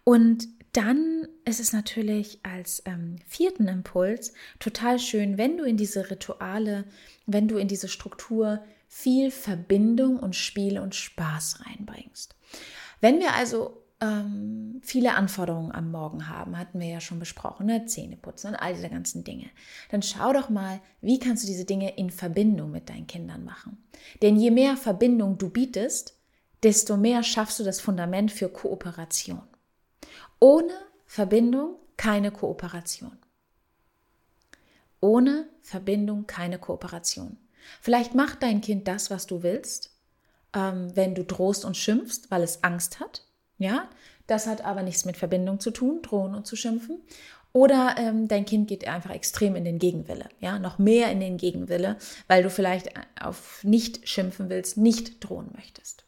Und 0.03 0.47
dann 0.73 1.27
ist 1.45 1.59
es 1.59 1.73
natürlich 1.73 2.39
als 2.43 2.83
ähm, 2.85 3.17
vierten 3.27 3.67
Impuls 3.67 4.33
total 4.59 4.99
schön, 4.99 5.37
wenn 5.37 5.57
du 5.57 5.63
in 5.63 5.77
diese 5.77 6.09
Rituale, 6.09 6.85
wenn 7.25 7.47
du 7.47 7.57
in 7.57 7.67
diese 7.67 7.87
Struktur 7.87 8.63
viel 8.87 9.31
Verbindung 9.31 10.17
und 10.17 10.35
Spiel 10.35 10.79
und 10.79 10.95
Spaß 10.95 11.65
reinbringst. 11.65 12.35
Wenn 13.01 13.19
wir 13.19 13.33
also 13.33 13.83
ähm, 14.01 14.81
viele 14.83 15.13
Anforderungen 15.13 15.71
am 15.71 15.91
Morgen 15.91 16.27
haben, 16.27 16.57
hatten 16.57 16.79
wir 16.79 16.87
ja 16.87 17.01
schon 17.01 17.19
besprochen, 17.19 17.65
ne? 17.65 17.85
Zähne 17.85 18.15
putzen 18.15 18.47
und 18.47 18.55
all 18.55 18.73
diese 18.73 18.89
ganzen 18.89 19.23
Dinge, 19.23 19.49
dann 19.91 20.01
schau 20.01 20.33
doch 20.33 20.49
mal, 20.49 20.79
wie 21.01 21.19
kannst 21.19 21.43
du 21.43 21.47
diese 21.47 21.65
Dinge 21.65 21.97
in 21.97 22.09
Verbindung 22.09 22.71
mit 22.71 22.89
deinen 22.89 23.07
Kindern 23.07 23.43
machen. 23.43 23.77
Denn 24.21 24.37
je 24.37 24.51
mehr 24.51 24.77
Verbindung 24.77 25.37
du 25.37 25.49
bietest, 25.49 26.17
desto 26.63 26.97
mehr 26.97 27.23
schaffst 27.23 27.59
du 27.59 27.63
das 27.63 27.81
Fundament 27.81 28.31
für 28.31 28.49
Kooperation. 28.49 29.41
Ohne 30.39 30.73
Verbindung 31.05 31.75
keine 31.97 32.31
Kooperation. 32.31 33.17
Ohne 35.01 35.49
Verbindung 35.61 36.27
keine 36.27 36.59
Kooperation. 36.59 37.37
Vielleicht 37.81 38.15
macht 38.15 38.41
dein 38.43 38.61
Kind 38.61 38.87
das, 38.87 39.11
was 39.11 39.27
du 39.27 39.43
willst, 39.43 39.91
ähm, 40.53 40.95
wenn 40.95 41.15
du 41.15 41.23
drohst 41.23 41.65
und 41.65 41.77
schimpfst, 41.77 42.29
weil 42.29 42.43
es 42.43 42.63
Angst 42.63 42.99
hat. 42.99 43.25
Ja, 43.57 43.89
das 44.27 44.47
hat 44.47 44.63
aber 44.63 44.83
nichts 44.83 45.05
mit 45.05 45.17
Verbindung 45.17 45.59
zu 45.59 45.71
tun, 45.71 46.01
drohen 46.01 46.35
und 46.35 46.47
zu 46.47 46.55
schimpfen. 46.55 47.01
Oder 47.51 47.95
ähm, 47.97 48.27
dein 48.27 48.45
Kind 48.45 48.67
geht 48.67 48.87
einfach 48.87 49.09
extrem 49.09 49.55
in 49.55 49.65
den 49.65 49.79
Gegenwille, 49.79 50.29
ja, 50.39 50.59
noch 50.59 50.77
mehr 50.77 51.11
in 51.11 51.19
den 51.19 51.37
Gegenwille, 51.37 51.97
weil 52.27 52.43
du 52.43 52.49
vielleicht 52.49 52.91
auf 53.19 53.63
nicht 53.63 54.07
schimpfen 54.07 54.49
willst, 54.49 54.77
nicht 54.77 55.23
drohen 55.23 55.49
möchtest. 55.55 56.05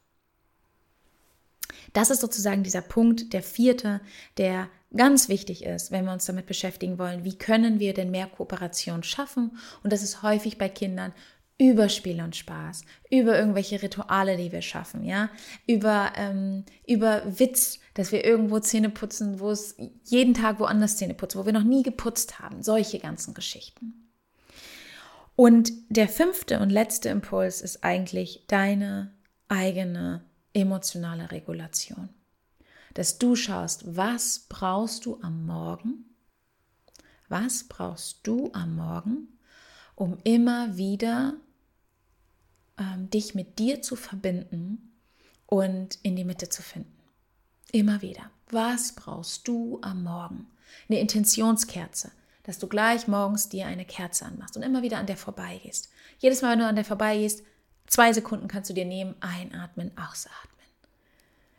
Das 1.93 2.09
ist 2.09 2.21
sozusagen 2.21 2.63
dieser 2.63 2.81
Punkt, 2.81 3.33
der 3.33 3.43
vierte, 3.43 4.01
der 4.37 4.69
ganz 4.95 5.29
wichtig 5.29 5.63
ist, 5.63 5.91
wenn 5.91 6.05
wir 6.05 6.13
uns 6.13 6.25
damit 6.25 6.45
beschäftigen 6.45 6.97
wollen, 6.97 7.23
wie 7.23 7.37
können 7.37 7.79
wir 7.79 7.93
denn 7.93 8.11
mehr 8.11 8.27
Kooperation 8.27 9.03
schaffen? 9.03 9.57
Und 9.83 9.93
das 9.93 10.03
ist 10.03 10.21
häufig 10.21 10.57
bei 10.57 10.69
Kindern 10.69 11.13
über 11.57 11.89
Spiel 11.89 12.19
und 12.21 12.35
Spaß, 12.35 12.81
über 13.11 13.37
irgendwelche 13.37 13.83
Rituale, 13.83 14.35
die 14.35 14.51
wir 14.51 14.63
schaffen, 14.63 15.03
ja, 15.05 15.29
über, 15.67 16.11
ähm, 16.15 16.65
über 16.87 17.21
Witz, 17.39 17.79
dass 17.93 18.11
wir 18.11 18.25
irgendwo 18.25 18.59
Zähne 18.59 18.89
putzen, 18.89 19.39
wo 19.39 19.51
es 19.51 19.75
jeden 20.05 20.33
Tag 20.33 20.59
woanders 20.59 20.97
Zähne 20.97 21.13
putzen, 21.13 21.39
wo 21.39 21.45
wir 21.45 21.53
noch 21.53 21.63
nie 21.63 21.83
geputzt 21.83 22.39
haben, 22.39 22.63
solche 22.63 22.97
ganzen 22.97 23.35
Geschichten. 23.35 24.09
Und 25.35 25.71
der 25.89 26.07
fünfte 26.07 26.59
und 26.59 26.71
letzte 26.71 27.09
Impuls 27.09 27.61
ist 27.61 27.83
eigentlich 27.83 28.45
deine 28.47 29.11
eigene 29.47 30.23
emotionale 30.53 31.31
Regulation. 31.31 32.09
Dass 32.93 33.17
du 33.17 33.35
schaust, 33.35 33.95
was 33.95 34.45
brauchst 34.49 35.05
du 35.05 35.19
am 35.21 35.45
Morgen? 35.45 36.05
Was 37.29 37.63
brauchst 37.63 38.27
du 38.27 38.51
am 38.53 38.75
Morgen, 38.75 39.39
um 39.95 40.17
immer 40.23 40.75
wieder 40.75 41.35
ähm, 42.81 43.09
dich 43.09 43.35
mit 43.35 43.59
dir 43.59 43.81
zu 43.81 43.95
verbinden 43.95 44.91
und 45.45 45.99
in 46.03 46.15
die 46.15 46.23
Mitte 46.23 46.49
zu 46.49 46.61
finden. 46.61 46.97
Immer 47.71 48.01
wieder. 48.01 48.31
Was 48.49 48.93
brauchst 48.93 49.47
du 49.47 49.79
am 49.81 50.03
Morgen? 50.03 50.47
Eine 50.89 50.99
Intentionskerze, 50.99 52.11
dass 52.43 52.59
du 52.59 52.67
gleich 52.67 53.07
morgens 53.07 53.49
dir 53.49 53.67
eine 53.67 53.85
Kerze 53.85 54.25
anmachst 54.25 54.57
und 54.57 54.63
immer 54.63 54.81
wieder 54.81 54.97
an 54.97 55.05
der 55.05 55.17
vorbeigehst. 55.17 55.89
Jedes 56.19 56.41
Mal, 56.41 56.51
wenn 56.51 56.59
du 56.59 56.67
an 56.67 56.75
der 56.75 56.85
vorbeigehst, 56.85 57.43
zwei 57.91 58.13
Sekunden 58.13 58.47
kannst 58.47 58.69
du 58.69 58.73
dir 58.73 58.85
nehmen, 58.85 59.15
einatmen, 59.19 59.91
ausatmen. 59.97 60.65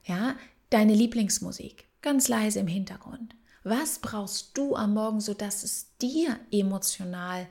Ja, 0.04 0.34
deine 0.70 0.94
Lieblingsmusik, 0.94 1.86
ganz 2.00 2.26
leise 2.26 2.58
im 2.58 2.66
Hintergrund. 2.66 3.36
Was 3.62 4.00
brauchst 4.00 4.56
du 4.56 4.74
am 4.74 4.94
Morgen, 4.94 5.20
sodass 5.20 5.62
es 5.62 5.86
dir 5.98 6.40
emotional, 6.50 7.46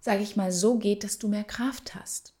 sage 0.00 0.22
ich 0.22 0.34
mal, 0.34 0.50
so 0.50 0.78
geht, 0.78 1.04
dass 1.04 1.18
du 1.18 1.28
mehr 1.28 1.44
Kraft 1.44 1.94
hast? 1.94 2.32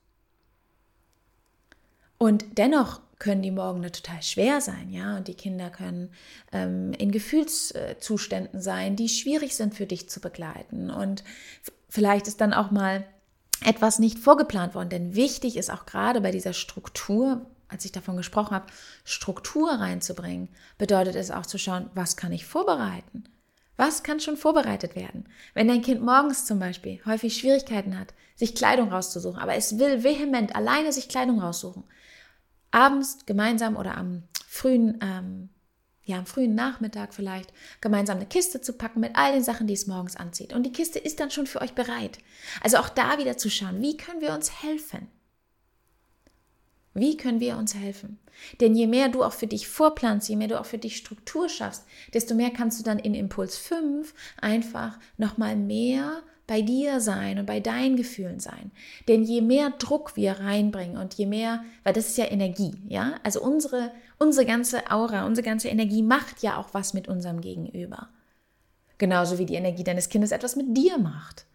Und 2.18 2.58
dennoch 2.58 3.00
können 3.18 3.42
die 3.42 3.50
Morgen 3.50 3.82
total 3.82 4.22
schwer 4.22 4.60
sein, 4.62 4.90
ja, 4.90 5.18
und 5.18 5.28
die 5.28 5.34
Kinder 5.34 5.70
können 5.70 6.10
ähm, 6.52 6.92
in 6.94 7.12
Gefühlszuständen 7.12 8.60
sein, 8.60 8.96
die 8.96 9.08
schwierig 9.08 9.54
sind 9.54 9.74
für 9.74 9.86
dich 9.86 10.08
zu 10.08 10.20
begleiten. 10.20 10.90
Und 10.90 11.22
vielleicht 11.88 12.26
ist 12.26 12.40
dann 12.40 12.54
auch 12.54 12.70
mal 12.70 13.06
etwas 13.64 13.98
nicht 13.98 14.18
vorgeplant 14.18 14.74
worden, 14.74 14.90
denn 14.90 15.14
wichtig 15.14 15.56
ist 15.56 15.70
auch 15.70 15.86
gerade 15.86 16.20
bei 16.20 16.30
dieser 16.30 16.52
Struktur, 16.52 17.46
als 17.68 17.84
ich 17.84 17.92
davon 17.92 18.16
gesprochen 18.16 18.54
habe, 18.54 18.66
Struktur 19.04 19.70
reinzubringen, 19.70 20.48
bedeutet 20.78 21.16
es 21.16 21.30
auch 21.30 21.46
zu 21.46 21.58
schauen, 21.58 21.90
was 21.94 22.16
kann 22.16 22.32
ich 22.32 22.46
vorbereiten? 22.46 23.24
Was 23.76 24.02
kann 24.02 24.20
schon 24.20 24.36
vorbereitet 24.36 24.96
werden? 24.96 25.28
Wenn 25.52 25.68
dein 25.68 25.82
Kind 25.82 26.02
morgens 26.02 26.46
zum 26.46 26.58
Beispiel 26.58 27.00
häufig 27.04 27.36
Schwierigkeiten 27.36 27.98
hat, 27.98 28.14
sich 28.34 28.54
Kleidung 28.54 28.90
rauszusuchen, 28.90 29.38
aber 29.38 29.54
es 29.54 29.78
will 29.78 30.02
vehement 30.02 30.54
alleine 30.54 30.92
sich 30.92 31.08
Kleidung 31.08 31.40
raussuchen, 31.40 31.84
abends 32.70 33.18
gemeinsam 33.26 33.76
oder 33.76 33.96
am 33.96 34.22
frühen, 34.48 34.98
ähm, 35.02 35.48
ja, 36.06 36.18
am 36.18 36.26
frühen 36.26 36.54
Nachmittag 36.54 37.12
vielleicht 37.12 37.52
gemeinsam 37.80 38.16
eine 38.16 38.26
Kiste 38.26 38.60
zu 38.60 38.72
packen 38.72 39.00
mit 39.00 39.16
all 39.16 39.32
den 39.32 39.42
Sachen, 39.42 39.66
die 39.66 39.74
es 39.74 39.88
morgens 39.88 40.16
anzieht. 40.16 40.52
Und 40.52 40.62
die 40.62 40.72
Kiste 40.72 40.98
ist 40.98 41.18
dann 41.20 41.32
schon 41.32 41.46
für 41.46 41.60
euch 41.60 41.74
bereit. 41.74 42.18
Also 42.62 42.78
auch 42.78 42.88
da 42.88 43.18
wieder 43.18 43.36
zu 43.36 43.50
schauen, 43.50 43.82
wie 43.82 43.96
können 43.96 44.20
wir 44.20 44.32
uns 44.32 44.62
helfen? 44.62 45.08
Wie 46.94 47.16
können 47.16 47.40
wir 47.40 47.58
uns 47.58 47.74
helfen? 47.74 48.18
Denn 48.60 48.74
je 48.74 48.86
mehr 48.86 49.08
du 49.08 49.22
auch 49.24 49.32
für 49.32 49.48
dich 49.48 49.68
vorplanst, 49.68 50.28
je 50.28 50.36
mehr 50.36 50.48
du 50.48 50.60
auch 50.60 50.64
für 50.64 50.78
dich 50.78 50.96
Struktur 50.96 51.48
schaffst, 51.48 51.84
desto 52.14 52.34
mehr 52.34 52.50
kannst 52.50 52.78
du 52.78 52.84
dann 52.84 52.98
in 52.98 53.14
Impuls 53.14 53.58
5 53.58 54.14
einfach 54.40 54.98
nochmal 55.18 55.56
mehr 55.56 56.22
bei 56.46 56.62
dir 56.62 57.00
sein 57.00 57.38
und 57.38 57.46
bei 57.46 57.60
deinen 57.60 57.96
Gefühlen 57.96 58.38
sein. 58.38 58.70
Denn 59.08 59.24
je 59.24 59.40
mehr 59.40 59.70
Druck 59.70 60.16
wir 60.16 60.32
reinbringen 60.32 60.96
und 60.96 61.14
je 61.14 61.26
mehr, 61.26 61.64
weil 61.82 61.92
das 61.92 62.08
ist 62.08 62.18
ja 62.18 62.26
Energie, 62.26 62.74
ja? 62.88 63.14
Also 63.22 63.42
unsere, 63.42 63.90
unsere 64.18 64.46
ganze 64.46 64.90
Aura, 64.90 65.26
unsere 65.26 65.44
ganze 65.44 65.68
Energie 65.68 66.02
macht 66.02 66.42
ja 66.42 66.56
auch 66.58 66.72
was 66.72 66.94
mit 66.94 67.08
unserem 67.08 67.40
Gegenüber. 67.40 68.10
Genauso 68.98 69.38
wie 69.38 69.46
die 69.46 69.54
Energie 69.56 69.84
deines 69.84 70.08
Kindes 70.08 70.30
etwas 70.30 70.56
mit 70.56 70.76
dir 70.76 70.98
macht. 70.98 71.46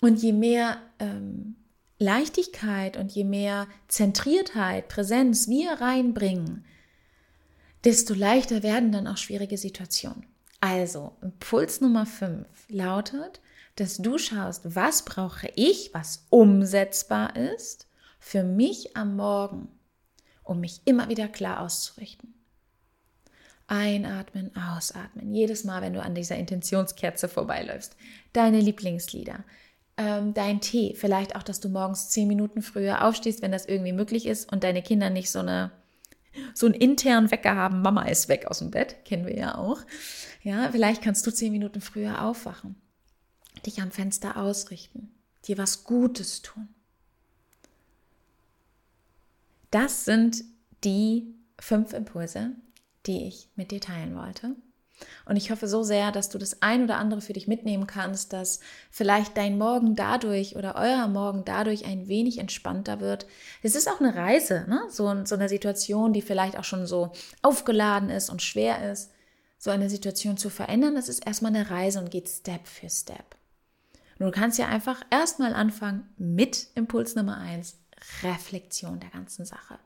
Und 0.00 0.20
je 0.20 0.32
mehr 0.32 0.78
ähm, 0.98 1.54
Leichtigkeit 1.98 2.96
und 2.96 3.12
je 3.12 3.24
mehr 3.24 3.68
Zentriertheit, 3.86 4.88
Präsenz 4.88 5.48
wir 5.48 5.74
reinbringen, 5.74 6.64
desto 7.84 8.14
leichter 8.14 8.64
werden 8.64 8.90
dann 8.90 9.06
auch 9.06 9.16
schwierige 9.16 9.56
Situationen. 9.56 10.26
Also, 10.60 11.12
Impuls 11.22 11.80
Nummer 11.80 12.06
5 12.06 12.46
lautet, 12.68 13.40
dass 13.76 13.96
du 13.96 14.18
schaust, 14.18 14.74
was 14.76 15.04
brauche 15.04 15.48
ich, 15.54 15.92
was 15.94 16.26
umsetzbar 16.30 17.36
ist 17.36 17.88
für 18.18 18.44
mich 18.44 18.96
am 18.96 19.16
Morgen, 19.16 19.68
um 20.44 20.60
mich 20.60 20.82
immer 20.84 21.08
wieder 21.08 21.28
klar 21.28 21.60
auszurichten. 21.60 22.34
Einatmen, 23.66 24.52
ausatmen. 24.54 25.32
Jedes 25.32 25.64
Mal, 25.64 25.80
wenn 25.80 25.94
du 25.94 26.02
an 26.02 26.14
dieser 26.14 26.36
Intentionskerze 26.36 27.28
vorbeiläufst. 27.28 27.96
Deine 28.32 28.60
Lieblingslieder. 28.60 29.44
Ähm, 29.96 30.34
dein 30.34 30.60
Tee. 30.60 30.94
Vielleicht 30.94 31.36
auch, 31.36 31.42
dass 31.42 31.60
du 31.60 31.68
morgens 31.68 32.10
zehn 32.10 32.28
Minuten 32.28 32.60
früher 32.60 33.04
aufstehst, 33.04 33.40
wenn 33.40 33.52
das 33.52 33.66
irgendwie 33.66 33.92
möglich 33.92 34.26
ist 34.26 34.52
und 34.52 34.62
deine 34.62 34.82
Kinder 34.82 35.10
nicht 35.10 35.30
so 35.30 35.38
eine 35.38 35.72
so 36.54 36.64
einen 36.64 36.74
internen 36.74 37.30
Wecker 37.30 37.56
haben. 37.56 37.82
Mama 37.82 38.04
ist 38.04 38.28
weg 38.28 38.46
aus 38.46 38.60
dem 38.60 38.70
Bett. 38.70 39.04
Kennen 39.04 39.26
wir 39.26 39.36
ja 39.36 39.58
auch. 39.58 39.80
Ja, 40.42 40.70
vielleicht 40.72 41.02
kannst 41.02 41.26
du 41.26 41.30
zehn 41.30 41.52
Minuten 41.52 41.82
früher 41.82 42.22
aufwachen 42.22 42.81
dich 43.60 43.80
am 43.80 43.90
Fenster 43.90 44.36
ausrichten, 44.36 45.12
dir 45.46 45.58
was 45.58 45.84
Gutes 45.84 46.42
tun. 46.42 46.68
Das 49.70 50.04
sind 50.04 50.44
die 50.84 51.34
fünf 51.58 51.92
Impulse, 51.92 52.52
die 53.06 53.26
ich 53.26 53.48
mit 53.56 53.70
dir 53.70 53.80
teilen 53.80 54.16
wollte. 54.16 54.54
Und 55.24 55.36
ich 55.36 55.50
hoffe 55.50 55.66
so 55.66 55.82
sehr, 55.82 56.12
dass 56.12 56.28
du 56.28 56.38
das 56.38 56.62
ein 56.62 56.84
oder 56.84 56.96
andere 56.96 57.20
für 57.20 57.32
dich 57.32 57.48
mitnehmen 57.48 57.86
kannst, 57.86 58.32
dass 58.32 58.60
vielleicht 58.90 59.36
dein 59.36 59.58
Morgen 59.58 59.96
dadurch 59.96 60.56
oder 60.56 60.76
euer 60.76 61.08
Morgen 61.08 61.44
dadurch 61.44 61.86
ein 61.86 62.08
wenig 62.08 62.38
entspannter 62.38 63.00
wird. 63.00 63.26
Es 63.62 63.74
ist 63.74 63.88
auch 63.88 64.00
eine 64.00 64.14
Reise, 64.14 64.64
ne? 64.68 64.82
so, 64.90 65.24
so 65.24 65.34
eine 65.34 65.48
Situation, 65.48 66.12
die 66.12 66.22
vielleicht 66.22 66.56
auch 66.56 66.64
schon 66.64 66.86
so 66.86 67.12
aufgeladen 67.42 68.10
ist 68.10 68.30
und 68.30 68.42
schwer 68.42 68.92
ist. 68.92 69.10
So 69.58 69.70
eine 69.70 69.88
Situation 69.88 70.36
zu 70.36 70.50
verändern, 70.50 70.96
das 70.96 71.08
ist 71.08 71.24
erstmal 71.26 71.54
eine 71.54 71.70
Reise 71.70 72.00
und 72.00 72.10
geht 72.10 72.28
Step 72.28 72.66
für 72.66 72.90
Step. 72.90 73.36
Du 74.18 74.30
kannst 74.30 74.58
ja 74.58 74.68
einfach 74.68 75.02
erstmal 75.10 75.54
anfangen 75.54 76.08
mit 76.16 76.68
Impuls 76.74 77.14
Nummer 77.14 77.38
eins, 77.38 77.78
Reflexion 78.22 79.00
der 79.00 79.10
ganzen 79.10 79.44
Sache. 79.44 79.78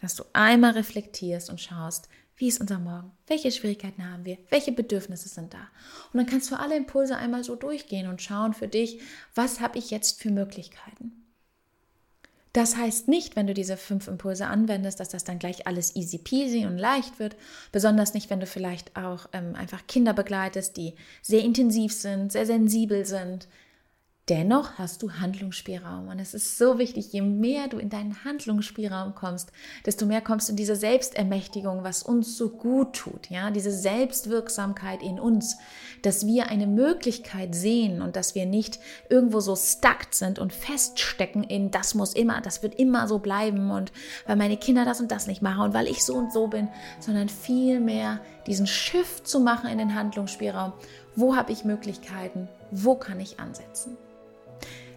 Dass 0.00 0.14
du 0.14 0.24
einmal 0.32 0.72
reflektierst 0.72 1.50
und 1.50 1.60
schaust, 1.60 2.08
wie 2.36 2.48
ist 2.48 2.60
unser 2.60 2.78
Morgen? 2.78 3.12
Welche 3.26 3.52
Schwierigkeiten 3.52 4.10
haben 4.10 4.24
wir? 4.24 4.38
Welche 4.50 4.72
Bedürfnisse 4.72 5.28
sind 5.28 5.54
da? 5.54 5.68
Und 6.12 6.18
dann 6.18 6.26
kannst 6.26 6.50
du 6.50 6.58
alle 6.58 6.76
Impulse 6.76 7.16
einmal 7.16 7.44
so 7.44 7.54
durchgehen 7.54 8.08
und 8.08 8.22
schauen 8.22 8.54
für 8.54 8.68
dich, 8.68 9.00
was 9.34 9.60
habe 9.60 9.78
ich 9.78 9.90
jetzt 9.90 10.20
für 10.20 10.30
Möglichkeiten? 10.30 11.23
Das 12.54 12.76
heißt 12.76 13.08
nicht, 13.08 13.34
wenn 13.34 13.48
du 13.48 13.52
diese 13.52 13.76
fünf 13.76 14.06
Impulse 14.06 14.46
anwendest, 14.46 15.00
dass 15.00 15.08
das 15.08 15.24
dann 15.24 15.40
gleich 15.40 15.66
alles 15.66 15.96
easy 15.96 16.18
peasy 16.18 16.66
und 16.66 16.78
leicht 16.78 17.18
wird. 17.18 17.34
Besonders 17.72 18.14
nicht, 18.14 18.30
wenn 18.30 18.38
du 18.38 18.46
vielleicht 18.46 18.96
auch 18.96 19.26
ähm, 19.32 19.56
einfach 19.56 19.88
Kinder 19.88 20.14
begleitest, 20.14 20.76
die 20.76 20.94
sehr 21.20 21.42
intensiv 21.42 21.92
sind, 21.92 22.30
sehr 22.30 22.46
sensibel 22.46 23.04
sind, 23.06 23.48
Dennoch 24.30 24.78
hast 24.78 25.02
du 25.02 25.12
Handlungsspielraum 25.12 26.08
und 26.08 26.18
es 26.18 26.32
ist 26.32 26.56
so 26.56 26.78
wichtig, 26.78 27.12
je 27.12 27.20
mehr 27.20 27.68
du 27.68 27.76
in 27.76 27.90
deinen 27.90 28.24
Handlungsspielraum 28.24 29.14
kommst, 29.14 29.52
desto 29.84 30.06
mehr 30.06 30.22
kommst 30.22 30.48
du 30.48 30.52
in 30.52 30.56
diese 30.56 30.76
Selbstermächtigung, 30.76 31.84
was 31.84 32.02
uns 32.02 32.38
so 32.38 32.48
gut 32.48 32.94
tut, 32.94 33.28
ja, 33.28 33.50
diese 33.50 33.70
Selbstwirksamkeit 33.70 35.02
in 35.02 35.20
uns, 35.20 35.58
dass 36.00 36.26
wir 36.26 36.48
eine 36.48 36.66
Möglichkeit 36.66 37.54
sehen 37.54 38.00
und 38.00 38.16
dass 38.16 38.34
wir 38.34 38.46
nicht 38.46 38.78
irgendwo 39.10 39.40
so 39.40 39.56
stuck 39.56 40.06
sind 40.12 40.38
und 40.38 40.54
feststecken 40.54 41.44
in 41.44 41.70
das 41.70 41.94
muss 41.94 42.14
immer, 42.14 42.40
das 42.40 42.62
wird 42.62 42.76
immer 42.76 43.06
so 43.08 43.18
bleiben 43.18 43.70
und 43.70 43.92
weil 44.26 44.36
meine 44.36 44.56
Kinder 44.56 44.86
das 44.86 45.02
und 45.02 45.10
das 45.10 45.26
nicht 45.26 45.42
machen 45.42 45.60
und 45.60 45.74
weil 45.74 45.86
ich 45.86 46.02
so 46.02 46.14
und 46.14 46.32
so 46.32 46.46
bin, 46.46 46.68
sondern 46.98 47.28
vielmehr 47.28 48.20
diesen 48.46 48.66
Shift 48.66 49.28
zu 49.28 49.38
machen 49.38 49.68
in 49.68 49.76
den 49.76 49.94
Handlungsspielraum. 49.94 50.72
Wo 51.14 51.36
habe 51.36 51.52
ich 51.52 51.64
Möglichkeiten? 51.64 52.48
Wo 52.70 52.94
kann 52.94 53.20
ich 53.20 53.38
ansetzen? 53.38 53.98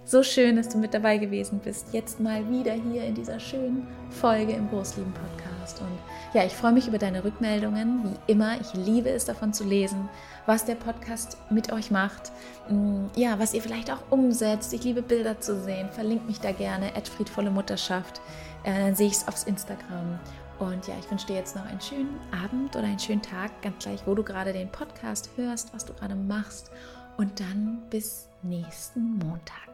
So 0.08 0.24
schön, 0.24 0.56
dass 0.56 0.70
du 0.70 0.78
mit 0.78 0.94
dabei 0.94 1.18
gewesen 1.18 1.60
bist. 1.60 1.88
Jetzt 1.92 2.22
mal 2.22 2.50
wieder 2.50 2.72
hier 2.72 3.04
in 3.04 3.14
dieser 3.14 3.42
schönen 3.42 3.86
Folge 4.10 4.54
im 4.54 4.70
Großlieben 4.70 5.12
Podcast. 5.12 5.82
Und 5.82 6.00
ja, 6.34 6.46
ich 6.46 6.54
freue 6.54 6.72
mich 6.72 6.88
über 6.88 6.98
deine 6.98 7.26
Rückmeldungen. 7.26 8.06
Wie 8.06 8.32
immer, 8.32 8.56
ich 8.62 8.74
liebe 8.74 9.10
es 9.10 9.26
davon 9.26 9.52
zu 9.52 9.66
lesen, 9.66 10.08
was 10.46 10.64
der 10.64 10.76
Podcast 10.76 11.36
mit 11.50 11.74
euch 11.74 11.92
macht. 11.92 12.32
Mm, 12.70 13.08
ja, 13.18 13.38
was 13.38 13.54
ihr 13.54 13.62
vielleicht 13.62 13.92
auch 13.92 14.00
umsetzt. 14.10 14.72
Ich 14.72 14.86
liebe 14.86 15.02
Bilder 15.02 15.42
zu 15.42 15.62
sehen. 15.62 15.90
Verlinkt 15.92 16.26
mich 16.26 16.40
da 16.40 16.54
gerne. 16.54 16.94
friedvolle 17.18 17.52
Mutterschaft. 17.52 18.22
Äh, 18.64 18.80
dann 18.80 18.96
sehe 18.96 19.08
ich 19.08 19.14
es 19.14 19.28
aufs 19.28 19.44
Instagram. 19.44 20.20
Und 20.60 20.88
ja, 20.88 20.94
ich 20.98 21.12
wünsche 21.12 21.28
dir 21.28 21.36
jetzt 21.36 21.54
noch 21.54 21.66
einen 21.66 21.82
schönen 21.82 22.18
Abend 22.32 22.78
oder 22.78 22.86
einen 22.86 22.98
schönen 22.98 23.22
Tag, 23.22 23.62
ganz 23.62 23.84
gleich, 23.84 24.00
wo 24.08 24.16
du 24.16 24.24
gerade 24.24 24.54
den 24.54 24.72
Podcast 24.72 25.32
hörst, 25.36 25.74
was 25.74 25.84
du 25.84 25.92
gerade 25.94 26.16
machst. 26.16 26.72
Und 27.18 27.42
dann 27.42 27.82
bis 27.90 28.30
nächsten 28.42 29.18
Montag. 29.18 29.67